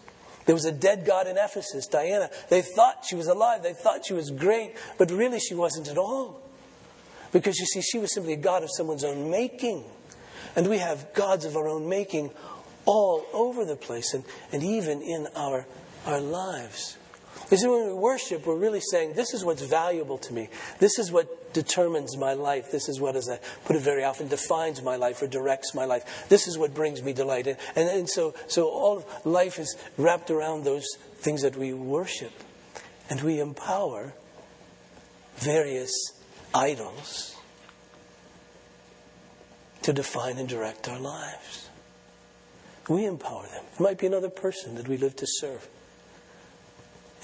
[0.46, 2.28] There was a dead god in Ephesus, Diana.
[2.50, 3.62] They thought she was alive.
[3.62, 6.42] They thought she was great, but really she wasn't at all.
[7.32, 9.84] Because you see, she was simply a god of someone's own making.
[10.54, 12.30] And we have gods of our own making
[12.84, 15.66] all over the place and, and even in our,
[16.06, 16.96] our lives.
[17.50, 20.48] You see, when we worship, we're really saying, This is what's valuable to me.
[20.78, 22.70] This is what determines my life.
[22.70, 25.84] This is what, as I put it very often, defines my life or directs my
[25.84, 26.26] life.
[26.28, 27.46] This is what brings me delight.
[27.46, 30.86] And, and, and so, so all of life is wrapped around those
[31.18, 32.32] things that we worship.
[33.10, 34.14] And we empower
[35.36, 35.92] various
[36.54, 37.36] idols
[39.82, 41.68] to define and direct our lives.
[42.88, 43.64] We empower them.
[43.74, 45.68] It might be another person that we live to serve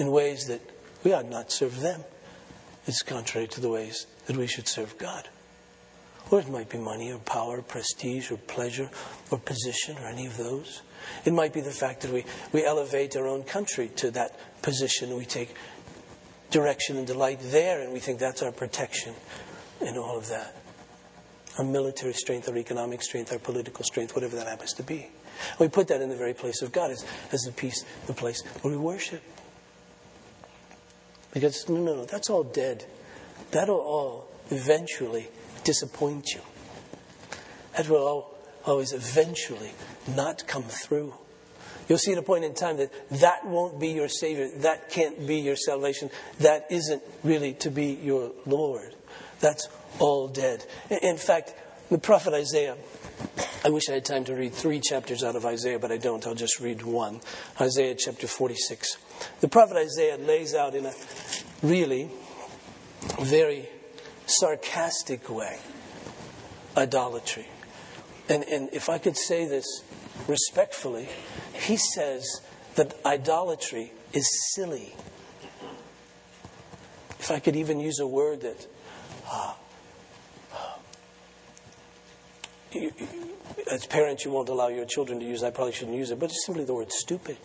[0.01, 0.61] in ways that
[1.05, 2.05] we ought not serve them.
[2.87, 5.29] It's contrary to the ways that we should serve God.
[6.31, 8.89] Or it might be money or power, or prestige or pleasure
[9.31, 10.83] or position or any of those.
[11.25, 15.17] It might be the fact that we, we elevate our own country to that position.
[15.17, 15.55] We take
[16.51, 19.15] direction and delight there and we think that's our protection
[19.81, 20.55] in all of that.
[21.59, 25.09] Our military strength, our economic strength, our political strength, whatever that happens to be.
[25.59, 28.43] We put that in the very place of God as, as the peace, the place
[28.63, 29.23] where we worship.
[31.33, 32.85] Because, no, no, no, that's all dead.
[33.51, 35.29] That'll all eventually
[35.65, 36.41] disappoint you.
[37.77, 39.73] That will all, always eventually
[40.15, 41.15] not come through.
[41.89, 44.49] You'll see at a point in time that that won't be your Savior.
[44.59, 46.11] That can't be your salvation.
[46.39, 48.95] That isn't really to be your Lord.
[49.41, 50.65] That's all dead.
[51.03, 51.55] In fact,
[51.91, 52.77] the prophet Isaiah,
[53.63, 56.27] I wish I had time to read three chapters out of Isaiah, but I don't.
[56.27, 57.21] I'll just read one.
[57.61, 58.97] Isaiah chapter 46.
[59.41, 60.93] The prophet Isaiah lays out in a
[61.63, 62.11] really
[63.21, 63.69] very
[64.27, 65.59] sarcastic way
[66.77, 67.47] idolatry.
[68.29, 69.67] And, and if I could say this
[70.27, 71.09] respectfully,
[71.53, 72.41] he says
[72.77, 74.95] that idolatry is silly.
[77.19, 78.67] If I could even use a word that
[79.31, 79.55] uh,
[83.71, 86.27] as parents you won't allow your children to use, I probably shouldn't use it, but
[86.27, 87.37] it's simply the word stupid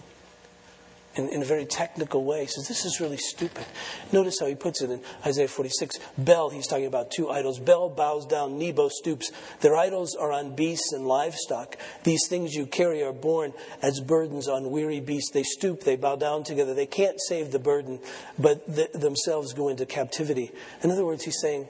[1.16, 2.42] in, in, a very technical way.
[2.42, 3.66] He says, This is really stupid.
[4.12, 6.00] Notice how he puts it in Isaiah 46.
[6.18, 7.60] Bel, he's talking about two idols.
[7.60, 9.32] Bel bows down, Nebo stoops.
[9.62, 11.78] Their idols are on beasts and livestock.
[12.04, 15.32] These things you carry are borne as burdens on weary beasts.
[15.32, 16.74] They stoop, they bow down together.
[16.74, 18.00] They can't save the burden,
[18.38, 20.52] but th- themselves go into captivity.
[20.84, 21.68] In other words, he's saying,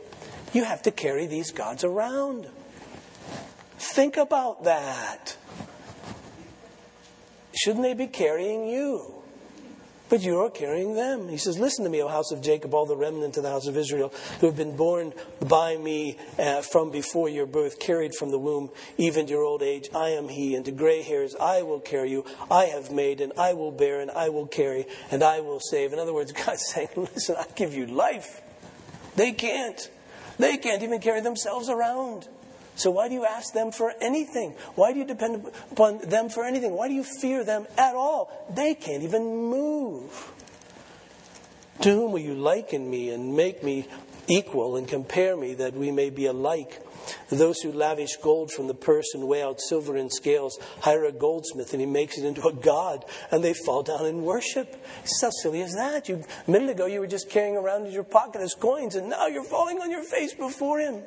[0.53, 2.47] You have to carry these gods around.
[3.77, 5.37] Think about that.
[7.53, 9.15] Shouldn't they be carrying you?
[10.09, 11.27] but you're carrying them.
[11.27, 13.67] He says, Listen to me, O house of Jacob, all the remnant of the house
[13.67, 18.31] of Israel, who have been borne by me uh, from before your birth, carried from
[18.31, 19.89] the womb, even to your old age.
[19.93, 22.25] I am he, and to gray hairs I will carry you.
[22.49, 25.93] I have made, and I will bear, and I will carry, and I will save.
[25.93, 28.41] In other words, God's saying, Listen, I give you life.
[29.15, 29.89] They can't.
[30.37, 32.27] They can't even carry themselves around.
[32.75, 34.51] So why do you ask them for anything?
[34.75, 36.73] Why do you depend upon them for anything?
[36.73, 38.31] Why do you fear them at all?
[38.53, 40.31] They can't even move.
[41.81, 43.87] To whom will you liken me and make me
[44.27, 46.81] equal and compare me that we may be alike?
[47.29, 51.11] Those who lavish gold from the purse and weigh out silver in scales hire a
[51.11, 54.83] goldsmith and he makes it into a god and they fall down and worship.
[55.03, 56.09] It's how silly is that?
[56.09, 59.09] You, a minute ago you were just carrying around in your pocket as coins and
[59.09, 61.03] now you're falling on your face before him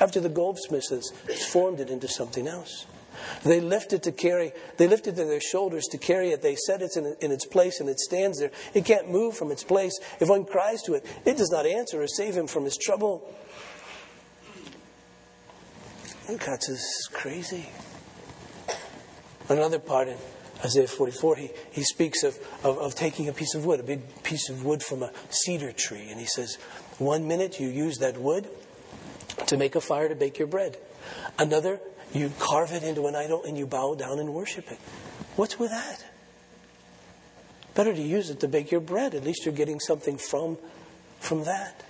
[0.00, 1.10] after the goldsmiths
[1.50, 2.86] formed it into something else.
[3.44, 6.42] They lift it to carry, they lift it to their shoulders to carry it.
[6.42, 8.50] They set it in, in, its place and it stands there.
[8.74, 9.98] It can't move from its place.
[10.20, 13.32] If one cries to it, it does not answer or save him from his trouble.
[16.28, 17.68] And this is crazy.
[19.48, 20.16] Another part in
[20.64, 24.22] Isaiah 44, he, he speaks of, of, of taking a piece of wood, a big
[24.22, 26.08] piece of wood from a cedar tree.
[26.10, 26.56] And he says,
[26.98, 28.48] one minute you use that wood
[29.46, 30.76] to make a fire to bake your bread.
[31.38, 31.80] Another,
[32.12, 34.78] you carve it into an idol and you bow down and worship it.
[35.36, 36.04] What's with that?
[37.74, 39.14] Better to use it to bake your bread.
[39.14, 40.58] At least you're getting something from,
[41.18, 41.82] from that.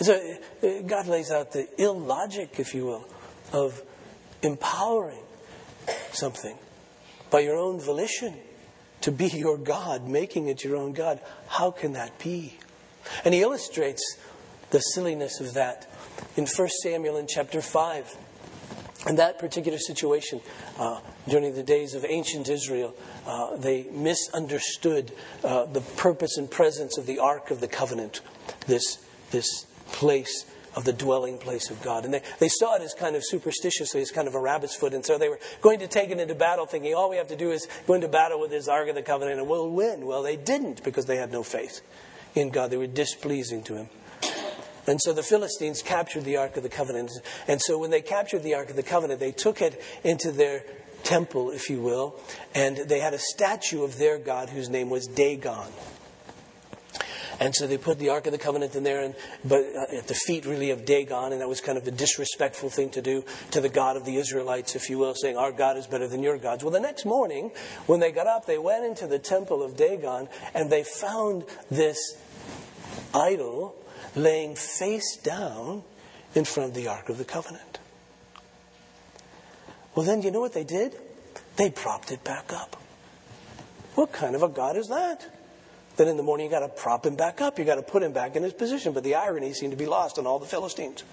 [0.00, 0.14] So
[0.62, 3.08] uh, God lays out the illogic, if you will,
[3.52, 3.82] of
[4.42, 5.22] empowering
[6.12, 6.58] something
[7.30, 8.34] by your own volition
[9.02, 11.20] to be your God, making it your own God.
[11.46, 12.58] How can that be?
[13.24, 14.16] And he illustrates
[14.70, 15.88] the silliness of that
[16.36, 18.16] in 1 Samuel in chapter 5.
[19.08, 20.40] In that particular situation,
[20.78, 22.94] uh, during the days of ancient Israel,
[23.26, 25.12] uh, they misunderstood
[25.42, 28.20] uh, the purpose and presence of the Ark of the Covenant,
[28.68, 30.46] this, this place
[30.76, 32.04] of the dwelling place of God.
[32.04, 34.94] And they, they saw it as kind of superstitiously, as kind of a rabbit's foot.
[34.94, 37.36] And so they were going to take it into battle, thinking all we have to
[37.36, 40.06] do is go into battle with this Ark of the Covenant and we'll win.
[40.06, 41.80] Well, they didn't because they had no faith
[42.34, 42.70] in God.
[42.70, 43.88] They were displeasing to Him.
[44.86, 47.12] And so the Philistines captured the Ark of the Covenant.
[47.46, 50.64] And so when they captured the Ark of the Covenant, they took it into their
[51.04, 52.20] temple, if you will,
[52.54, 55.68] and they had a statue of their God whose name was Dagon.
[57.40, 60.06] And so they put the Ark of the Covenant in there, and, but uh, at
[60.06, 63.24] the feet really of Dagon, and that was kind of a disrespectful thing to do
[63.50, 66.22] to the God of the Israelites, if you will, saying, Our God is better than
[66.22, 66.62] your gods.
[66.62, 67.50] Well, the next morning,
[67.86, 72.16] when they got up, they went into the temple of Dagon, and they found this
[73.12, 73.74] idol
[74.14, 75.82] laying face down
[76.34, 77.78] in front of the Ark of the Covenant.
[79.94, 80.96] Well, then, you know what they did?
[81.56, 82.76] They propped it back up.
[83.94, 85.26] What kind of a God is that?
[85.96, 87.58] Then in the morning, you got to prop him back up.
[87.58, 88.94] You got to put him back in his position.
[88.94, 91.04] But the irony seemed to be lost on all the Philistines.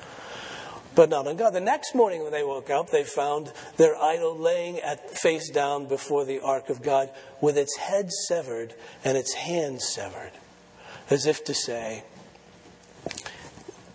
[0.96, 1.52] But not on God.
[1.52, 5.88] The next morning, when they woke up, they found their idol laying at face down
[5.88, 7.10] before the ark of God
[7.42, 8.74] with its head severed
[9.04, 10.32] and its hands severed,
[11.10, 12.04] as if to say,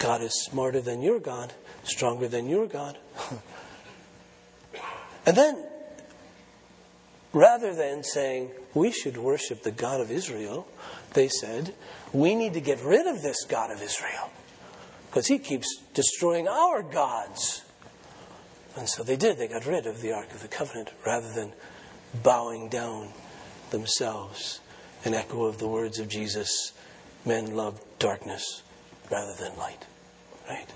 [0.05, 2.99] God is smarter than your God, stronger than your God.
[5.27, 5.65] and then
[7.35, 10.69] Rather than saying, we should worship the God of Israel,
[11.15, 11.75] they said,
[12.13, 14.31] we need to get rid of this God of Israel
[15.07, 17.65] because he keeps destroying our gods.
[18.77, 19.37] And so they did.
[19.37, 21.53] They got rid of the Ark of the Covenant rather than
[22.23, 23.09] bowing down
[23.71, 24.61] themselves.
[25.05, 26.73] An echo of the words of Jesus
[27.27, 28.63] men love darkness
[29.11, 29.87] rather than light.
[30.49, 30.67] Right?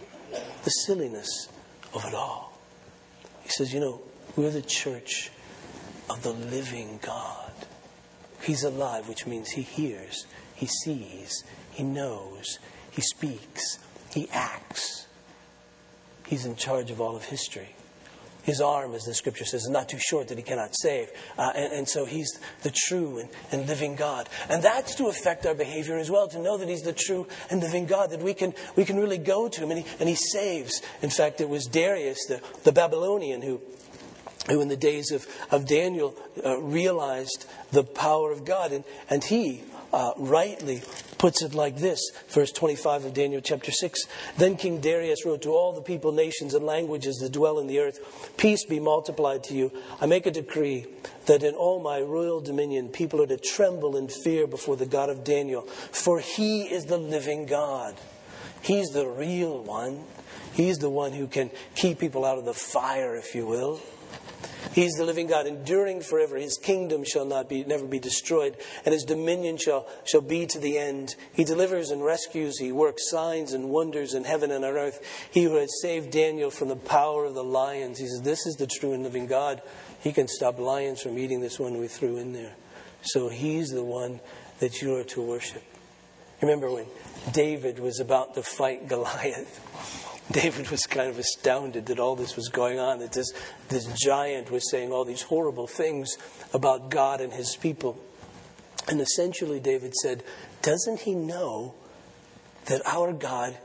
[0.65, 1.49] The silliness
[1.95, 2.59] of it all.
[3.43, 4.01] He says, you know,
[4.37, 5.31] we're the church
[6.11, 7.53] of the living God.
[8.43, 12.59] He's alive, which means he hears, he sees, he knows,
[12.91, 13.79] he speaks,
[14.13, 15.07] he acts.
[16.27, 17.75] He's in charge of all of history.
[18.49, 21.11] His arm, as the scripture says, is not too short that he cannot save.
[21.37, 24.27] Uh, and, and, so he's the true and, and, living God.
[24.49, 27.61] And that's to affect our behavior as well, to know that he's the true and
[27.61, 30.15] living God, that we can, we can really go to him and he, and he
[30.15, 30.81] saves.
[31.03, 33.61] In fact, it was Darius, the, the Babylonian, who
[34.49, 38.73] who in the days of, of Daniel uh, realized the power of God.
[38.73, 39.63] And, and he
[39.93, 40.83] uh, rightly
[41.19, 44.01] puts it like this verse 25 of Daniel chapter 6.
[44.37, 47.81] Then King Darius wrote to all the people, nations, and languages that dwell in the
[47.81, 47.99] earth
[48.37, 49.73] Peace be multiplied to you.
[50.01, 50.87] I make a decree
[51.27, 55.11] that in all my royal dominion people are to tremble in fear before the God
[55.11, 57.97] of Daniel, for he is the living God.
[58.63, 60.05] He's the real one.
[60.53, 63.81] He's the one who can keep people out of the fire, if you will.
[64.73, 66.37] He's the living God, enduring forever.
[66.37, 70.59] His kingdom shall not be, never be destroyed, and his dominion shall, shall be to
[70.59, 71.15] the end.
[71.33, 72.59] He delivers and rescues.
[72.59, 75.29] He works signs and wonders in heaven and on earth.
[75.31, 77.99] He who had saved Daniel from the power of the lions.
[77.99, 79.63] He says, This is the true and living God.
[80.01, 82.55] He can stop lions from eating this one we threw in there.
[83.03, 84.21] So he's the one
[84.61, 85.63] that you are to worship.
[86.43, 86.87] Remember when
[87.33, 90.08] David was about to fight Goliath?
[90.33, 93.33] David was kind of astounded that all this was going on, that this,
[93.71, 96.17] this giant was saying all these horrible things
[96.53, 97.99] about God and his people.
[98.89, 100.23] And essentially, David said,
[100.63, 101.75] Doesn't he know
[102.67, 103.57] that our God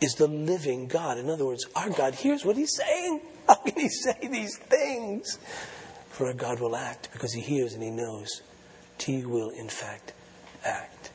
[0.00, 1.18] is the living God?
[1.18, 3.20] In other words, our God hears what he's saying.
[3.48, 5.38] How can he say these things?
[6.10, 8.42] For our God will act because he hears and he knows.
[8.98, 10.12] He will, in fact,
[10.64, 11.11] act.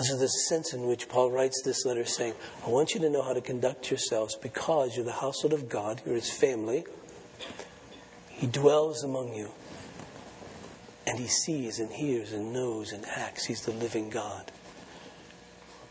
[0.00, 2.34] So there's a sense in which Paul writes this letter saying,
[2.66, 6.00] I want you to know how to conduct yourselves because you're the household of God,
[6.06, 6.84] you're his family.
[8.30, 9.50] He dwells among you.
[11.06, 13.44] And he sees and hears and knows and acts.
[13.44, 14.50] He's the living God.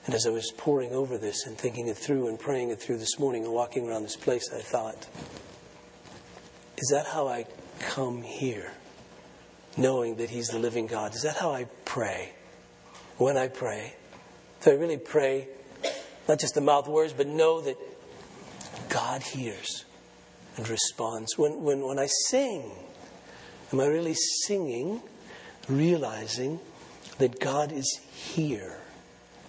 [0.05, 2.97] And as I was poring over this and thinking it through and praying it through
[2.97, 5.07] this morning and walking around this place, I thought,
[6.77, 7.45] is that how I
[7.79, 8.71] come here?
[9.77, 11.13] Knowing that He's the living God.
[11.13, 12.33] Is that how I pray?
[13.21, 13.93] When I pray.
[14.61, 15.47] So I really pray,
[16.27, 17.77] not just the mouth words, but know that
[18.89, 19.85] God hears
[20.57, 21.37] and responds.
[21.37, 22.71] When, when, when I sing,
[23.71, 25.03] am I really singing,
[25.69, 26.59] realizing
[27.19, 28.79] that God is here?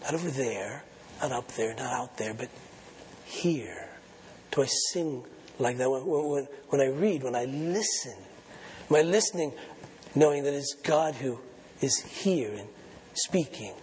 [0.02, 0.84] Not over there,
[1.22, 2.50] not up there, not out there, but
[3.24, 3.88] here.
[4.50, 5.24] Do I sing
[5.58, 8.16] like that when, when, when I read, when I listen?
[8.90, 9.54] Am I listening
[10.14, 11.40] knowing that it's God who
[11.80, 12.68] is here and
[13.14, 13.74] speaking.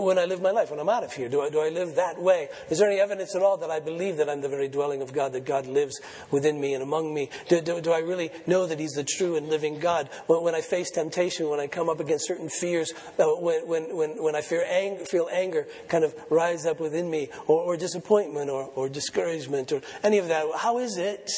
[0.00, 1.28] when I live my life, when I'm out of here?
[1.28, 2.48] Do I, do I live that way?
[2.70, 5.12] Is there any evidence at all that I believe that I'm the very dwelling of
[5.12, 6.00] God, that God lives
[6.30, 7.30] within me and among me?
[7.48, 10.08] Do, do, do I really know that He's the true and living God?
[10.26, 13.96] When, when, I face temptation, when I come up against certain fears, uh, when, when,
[13.96, 17.76] when, when I fear ang- feel anger kind of rise up within me, or, or
[17.76, 21.30] disappointment, or, or discouragement, or any of that, how is it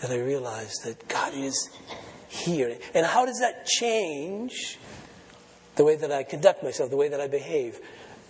[0.00, 1.70] that I realize that God is
[2.28, 2.76] here?
[2.94, 4.78] And how does that change?
[5.80, 7.80] the way that I conduct myself, the way that I behave,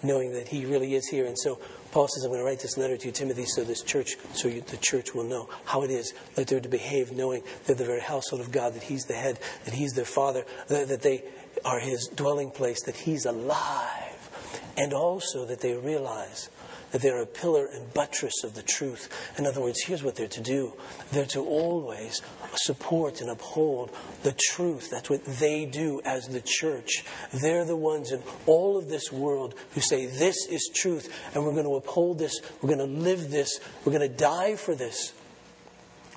[0.04, 1.26] knowing that He really is here.
[1.26, 1.58] And so
[1.90, 4.46] Paul says, I'm going to write this letter to you, Timothy, so this church, so
[4.46, 7.84] you, the church will know how it is that they're to behave, knowing they're the
[7.84, 11.24] very household of God, that He's the head, that He's their Father, that they
[11.64, 14.30] are His dwelling place, that He's alive,
[14.76, 16.50] and also that they realize
[16.92, 19.08] that they're a pillar and buttress of the truth.
[19.38, 20.72] In other words, here's what they're to do
[21.12, 22.22] they're to always
[22.56, 23.90] support and uphold
[24.22, 24.90] the truth.
[24.90, 27.04] That's what they do as the church.
[27.32, 31.52] They're the ones in all of this world who say, This is truth, and we're
[31.52, 35.12] going to uphold this, we're going to live this, we're going to die for this.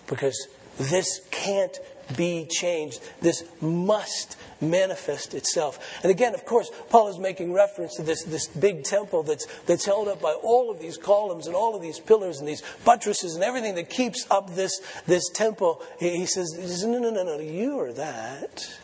[0.07, 0.47] Because
[0.78, 1.78] this can't
[2.16, 3.01] be changed.
[3.22, 5.80] This must manifest itself.
[6.04, 9.86] And again, of course, Paul is making reference to this, this big temple that's, that's
[9.86, 13.36] held up by all of these columns and all of these pillars and these buttresses
[13.36, 15.82] and everything that keeps up this, this temple.
[15.99, 18.80] He, says, No, no, no, no, you are that.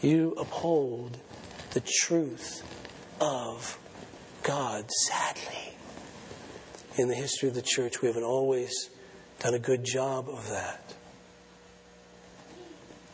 [0.00, 1.16] You uphold
[1.70, 2.62] the truth
[3.20, 3.78] of
[4.42, 4.90] God.
[4.90, 5.74] Sadly,
[6.96, 8.90] in the history of the church, we haven't always
[9.40, 10.94] done a good job of that.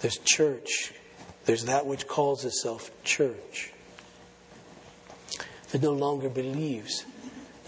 [0.00, 0.92] There's church.
[1.44, 3.72] There's that which calls itself church
[5.72, 7.04] that no longer believes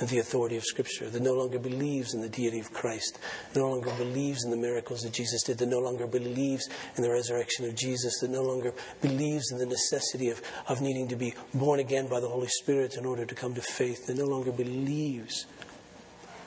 [0.00, 3.18] in the authority of Scripture, that no longer believes in the deity of Christ,
[3.52, 7.02] that no longer believes in the miracles that Jesus did, that no longer believes in
[7.02, 11.16] the resurrection of Jesus, that no longer believes in the necessity of, of needing to
[11.16, 14.24] be born again by the Holy Spirit in order to come to faith, that no
[14.24, 15.46] longer believes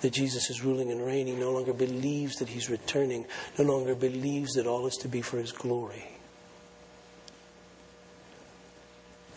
[0.05, 3.25] that Jesus is ruling and reigning, no longer believes that he's returning,
[3.57, 6.14] no longer believes that all is to be for his glory.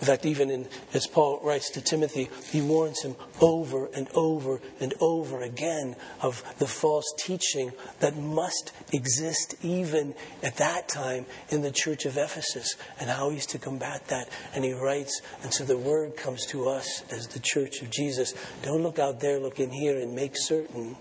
[0.01, 4.61] In fact, even in, as Paul writes to Timothy, he warns him over and over
[4.81, 11.63] and over again of the false teaching that must exist even at that time in
[11.63, 14.29] the church of Ephesus and how he's to combat that.
[14.55, 18.35] And he writes, and so the word comes to us as the church of Jesus.
[18.63, 20.97] Don't look out there, look in here and make certain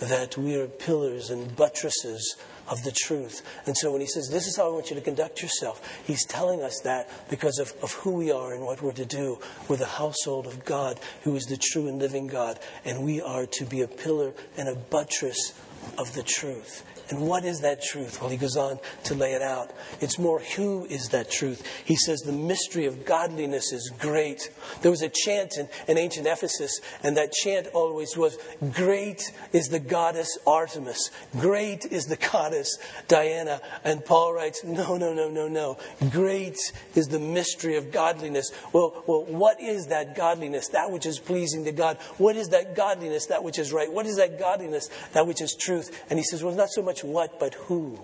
[0.00, 2.36] that we are pillars and buttresses
[2.68, 3.42] of the truth.
[3.66, 6.24] And so when he says, This is how I want you to conduct yourself, he's
[6.24, 9.38] telling us that because of, of who we are and what we're to do.
[9.68, 13.46] We're the household of God, who is the true and living God, and we are
[13.46, 15.52] to be a pillar and a buttress
[15.98, 16.84] of the truth.
[17.10, 18.20] And what is that truth?
[18.20, 19.72] Well, he goes on to lay it out.
[20.00, 21.66] It's more who is that truth.
[21.84, 24.50] He says the mystery of godliness is great.
[24.82, 28.38] There was a chant in, in ancient Ephesus, and that chant always was
[28.72, 31.10] Great is the goddess Artemis.
[31.38, 32.78] Great is the goddess
[33.08, 33.60] Diana.
[33.84, 35.78] And Paul writes, No, no, no, no, no.
[36.10, 36.58] Great
[36.94, 38.50] is the mystery of godliness.
[38.72, 40.68] Well, well, what is that godliness?
[40.68, 41.98] That which is pleasing to God.
[42.18, 43.26] What is that godliness?
[43.26, 43.92] That which is right.
[43.92, 44.88] What is that godliness?
[45.12, 46.04] That which is truth.
[46.10, 47.98] And he says, Well, not so much much what, but who.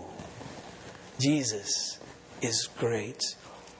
[1.20, 1.99] Jesus
[2.43, 3.22] is great.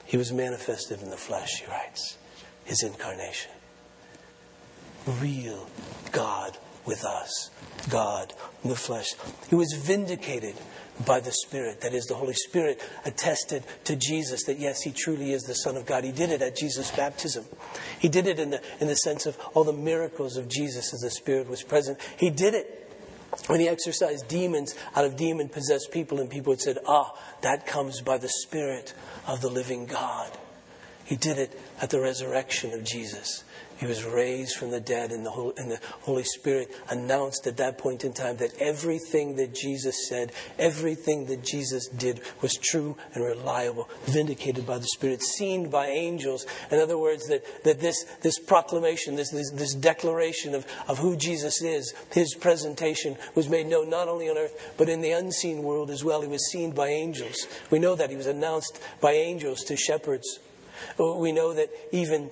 [0.05, 2.17] He was manifested in the flesh, he writes,
[2.63, 3.51] his incarnation.
[5.19, 5.67] Real
[6.11, 7.49] God with us,
[7.89, 8.33] God
[8.63, 9.15] in the flesh.
[9.49, 10.55] He was vindicated
[11.05, 11.81] by the Spirit.
[11.81, 15.75] That is, the Holy Spirit attested to Jesus that yes, he truly is the Son
[15.75, 16.03] of God.
[16.03, 17.45] He did it at Jesus' baptism.
[17.99, 21.01] He did it in the, in the sense of all the miracles of Jesus as
[21.01, 21.99] the Spirit was present.
[22.17, 22.81] He did it
[23.47, 27.65] when he exorcised demons out of demon possessed people, and people had said, Ah, that
[27.65, 28.93] comes by the Spirit
[29.27, 30.31] of the living God.
[31.05, 33.43] He did it at the resurrection of Jesus.
[33.81, 37.57] He was raised from the dead, and the, Holy, and the Holy Spirit announced at
[37.57, 42.95] that point in time that everything that Jesus said, everything that Jesus did was true
[43.15, 46.45] and reliable, vindicated by the Spirit, seen by angels.
[46.69, 51.17] In other words, that, that this, this proclamation, this, this, this declaration of, of who
[51.17, 55.63] Jesus is, his presentation, was made known not only on earth, but in the unseen
[55.63, 56.21] world as well.
[56.21, 57.47] He was seen by angels.
[57.71, 60.37] We know that he was announced by angels to shepherds.
[60.99, 62.29] We know that even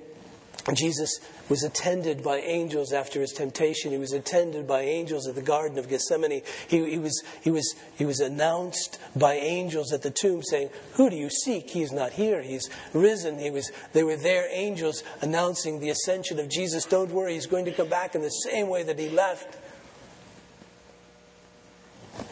[0.74, 3.92] Jesus was attended by angels after his temptation.
[3.92, 6.42] He was attended by angels at the Garden of Gethsemane.
[6.68, 11.10] He, he, was, he, was, he was announced by angels at the tomb saying, Who
[11.10, 11.70] do you seek?
[11.70, 12.42] He's not here.
[12.42, 13.40] He's risen.
[13.40, 16.86] He was, they were there, angels announcing the ascension of Jesus.
[16.86, 19.58] Don't worry, he's going to come back in the same way that he left.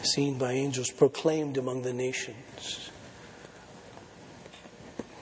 [0.02, 2.90] Seen by angels, proclaimed among the nations.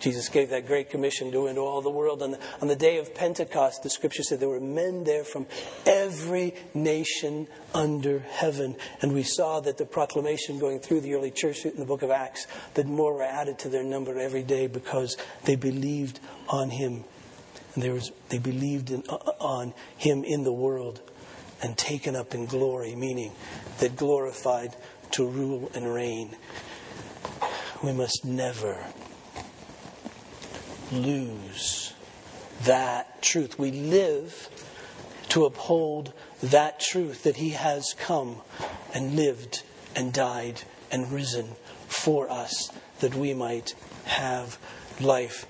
[0.06, 2.22] Jesus gave that great commission to go into all the world.
[2.22, 5.48] And on the day of Pentecost, the scripture said there were men there from
[5.84, 8.76] every nation under heaven.
[9.02, 12.12] And we saw that the proclamation going through the early church in the book of
[12.12, 17.02] Acts, that more were added to their number every day because they believed on him.
[17.74, 21.00] And there was, they believed in, uh, on him in the world
[21.64, 23.32] and taken up in glory, meaning
[23.80, 24.76] that glorified
[25.14, 26.36] to rule and reign.
[27.82, 28.86] We must never
[30.92, 31.92] lose
[32.64, 33.58] that truth.
[33.58, 34.48] We live
[35.30, 36.12] to uphold
[36.42, 38.42] that truth that He has come
[38.94, 39.62] and lived
[39.94, 41.56] and died and risen
[41.88, 42.70] for us
[43.00, 43.74] that we might
[44.04, 44.58] have
[45.00, 45.46] life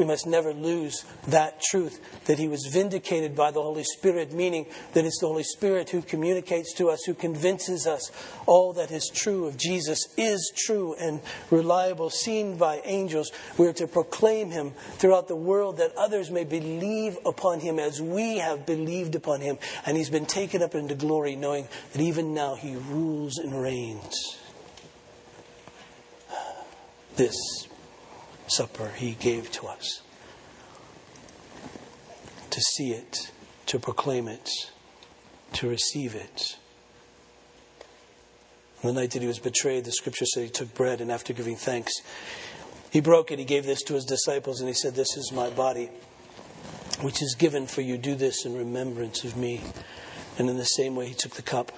[0.00, 4.64] we must never lose that truth that he was vindicated by the Holy Spirit, meaning
[4.94, 8.10] that it's the Holy Spirit who communicates to us, who convinces us
[8.46, 11.20] all that is true of Jesus is true and
[11.50, 13.30] reliable, seen by angels.
[13.58, 18.00] We are to proclaim him throughout the world that others may believe upon him as
[18.00, 19.58] we have believed upon him.
[19.84, 24.38] And he's been taken up into glory, knowing that even now he rules and reigns.
[27.16, 27.36] This
[28.50, 30.02] supper he gave to us.
[32.50, 33.30] To see it,
[33.66, 34.50] to proclaim it,
[35.54, 36.56] to receive it.
[38.82, 41.32] On the night that he was betrayed, the scripture said he took bread and after
[41.32, 41.92] giving thanks,
[42.90, 43.38] he broke it.
[43.38, 45.90] He gave this to his disciples and he said, This is my body,
[47.02, 47.96] which is given for you.
[47.96, 49.60] Do this in remembrance of me.
[50.38, 51.72] And in the same way, he took the cup.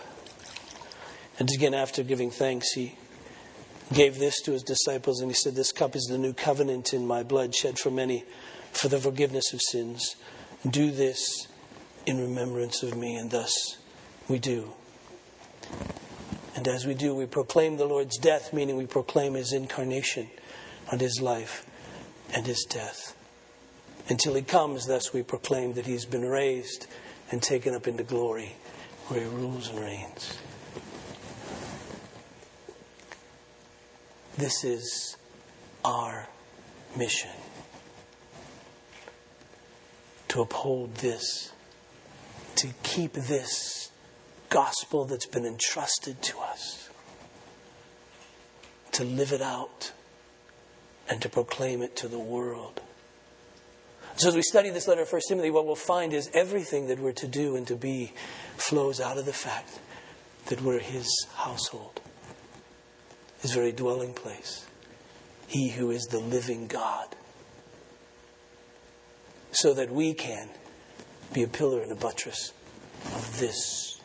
[1.39, 2.97] And again, after giving thanks, he
[3.93, 7.07] gave this to his disciples, and he said, This cup is the new covenant in
[7.07, 8.25] my blood, shed for many
[8.73, 10.17] for the forgiveness of sins.
[10.69, 11.47] Do this
[12.07, 13.79] in remembrance of me, and thus
[14.29, 14.73] we do.
[16.55, 20.29] And as we do, we proclaim the Lord's death, meaning we proclaim his incarnation
[20.91, 21.67] and his life
[22.35, 23.17] and his death.
[24.09, 26.87] Until he comes, thus we proclaim that he's been raised
[27.31, 28.57] and taken up into glory,
[29.09, 30.39] where he rules and reigns.
[34.37, 35.17] This is
[35.85, 36.29] our
[36.97, 37.31] mission
[40.29, 41.53] to uphold this,
[42.57, 43.91] to keep this
[44.49, 46.89] gospel that's been entrusted to us,
[48.93, 49.93] to live it out,
[51.09, 52.81] and to proclaim it to the world.
[54.17, 56.99] So, as we study this letter of 1 Timothy, what we'll find is everything that
[56.99, 58.13] we're to do and to be
[58.57, 59.79] flows out of the fact
[60.47, 62.02] that we're his household
[63.43, 64.65] his very dwelling place.
[65.49, 67.09] He who is the living God.
[69.51, 70.49] So that we can
[71.35, 72.53] be a pillar and a buttress
[73.07, 74.01] of this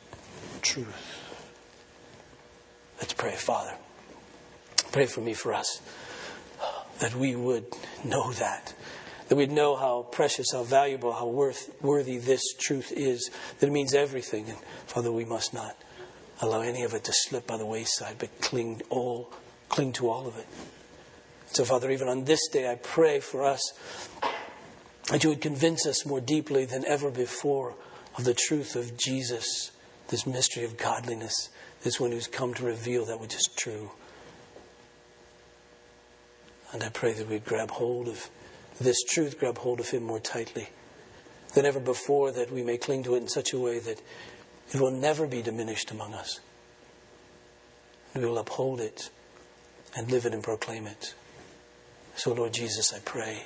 [0.62, 1.24] truth.
[3.00, 3.76] Let's pray, Father.
[4.92, 5.82] Pray for me, for us,
[7.00, 7.66] that we would
[8.04, 8.74] know that.
[9.28, 13.30] That we'd know how precious, how valuable, how worth, worthy this truth is.
[13.60, 14.50] That it means everything.
[14.50, 14.58] And
[14.88, 15.78] Father, we must not
[16.42, 19.32] allow any of it to slip by the wayside, but cling all
[19.70, 20.48] cling to all of it.
[21.48, 23.62] So, Father, even on this day, I pray for us
[25.10, 27.76] that you would convince us more deeply than ever before
[28.18, 29.72] of the truth of Jesus,
[30.10, 31.50] this mystery of godliness,
[31.84, 33.92] this one who's come to reveal that which is true.
[36.74, 38.30] And I pray that we'd grab hold of
[38.80, 40.70] this truth, grab hold of Him more tightly
[41.54, 44.02] than ever before, that we may cling to it in such a way that
[44.74, 46.40] it will never be diminished among us.
[48.14, 49.10] We will uphold it
[49.96, 51.14] and live it and proclaim it.
[52.16, 53.44] So, Lord Jesus, I pray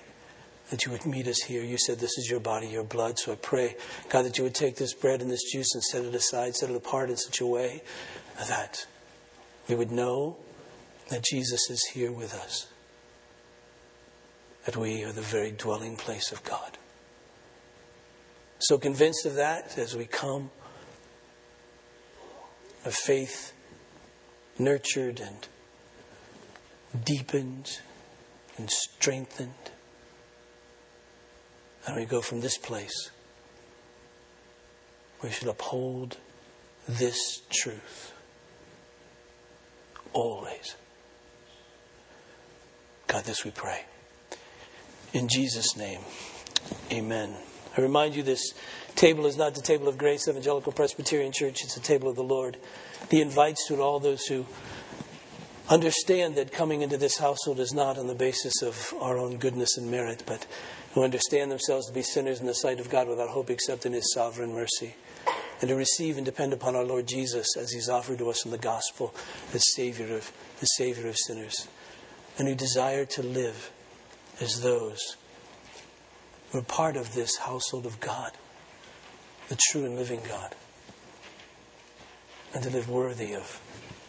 [0.71, 1.63] that you would meet us here.
[1.63, 3.19] You said this is your body, your blood.
[3.19, 3.75] So I pray,
[4.09, 6.69] God, that you would take this bread and this juice and set it aside, set
[6.69, 7.83] it apart in such a way
[8.47, 8.85] that
[9.67, 10.37] we would know
[11.09, 12.67] that Jesus is here with us,
[14.65, 16.77] that we are the very dwelling place of God.
[18.59, 20.51] So convinced of that as we come,
[22.85, 23.53] of faith
[24.57, 25.47] nurtured and
[27.05, 27.79] deepened
[28.57, 29.53] and strengthened.
[31.85, 33.09] And we go from this place.
[35.23, 36.17] We should uphold
[36.87, 38.13] this truth
[40.13, 40.75] always.
[43.07, 43.85] God, this we pray.
[45.13, 45.99] In Jesus' name,
[46.91, 47.35] amen.
[47.77, 48.53] I remind you this
[48.95, 52.23] table is not the table of Grace Evangelical Presbyterian Church, it's the table of the
[52.23, 52.57] Lord.
[53.09, 54.45] He invites to it all those who
[55.69, 59.77] understand that coming into this household is not on the basis of our own goodness
[59.77, 60.45] and merit, but
[60.93, 63.93] who understand themselves to be sinners in the sight of God without hope except in
[63.93, 64.95] His sovereign mercy,
[65.61, 68.51] and to receive and depend upon our Lord Jesus as He's offered to us in
[68.51, 69.15] the gospel
[69.53, 71.69] as Savior of the Savior of sinners,
[72.37, 73.71] and who desire to live
[74.41, 75.15] as those
[76.51, 78.31] who are part of this household of God,
[79.47, 80.55] the true and living God,
[82.53, 83.61] and to live worthy of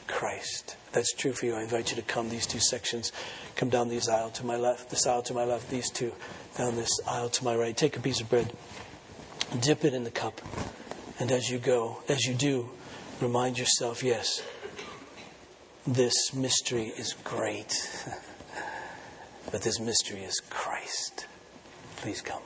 [0.09, 0.77] Christ.
[0.93, 1.55] That's true for you.
[1.55, 3.13] I invite you to come these two sections.
[3.57, 6.13] Come down these aisle to my left, this aisle to my left, these two
[6.59, 7.77] down this aisle to my right.
[7.77, 8.53] Take a piece of bread,
[9.61, 10.41] dip it in the cup,
[11.19, 12.69] and as you go, as you do,
[13.21, 14.43] remind yourself, yes,
[15.87, 17.73] this mystery is great,
[19.53, 21.27] but this mystery is Christ.
[22.03, 22.43] Please come.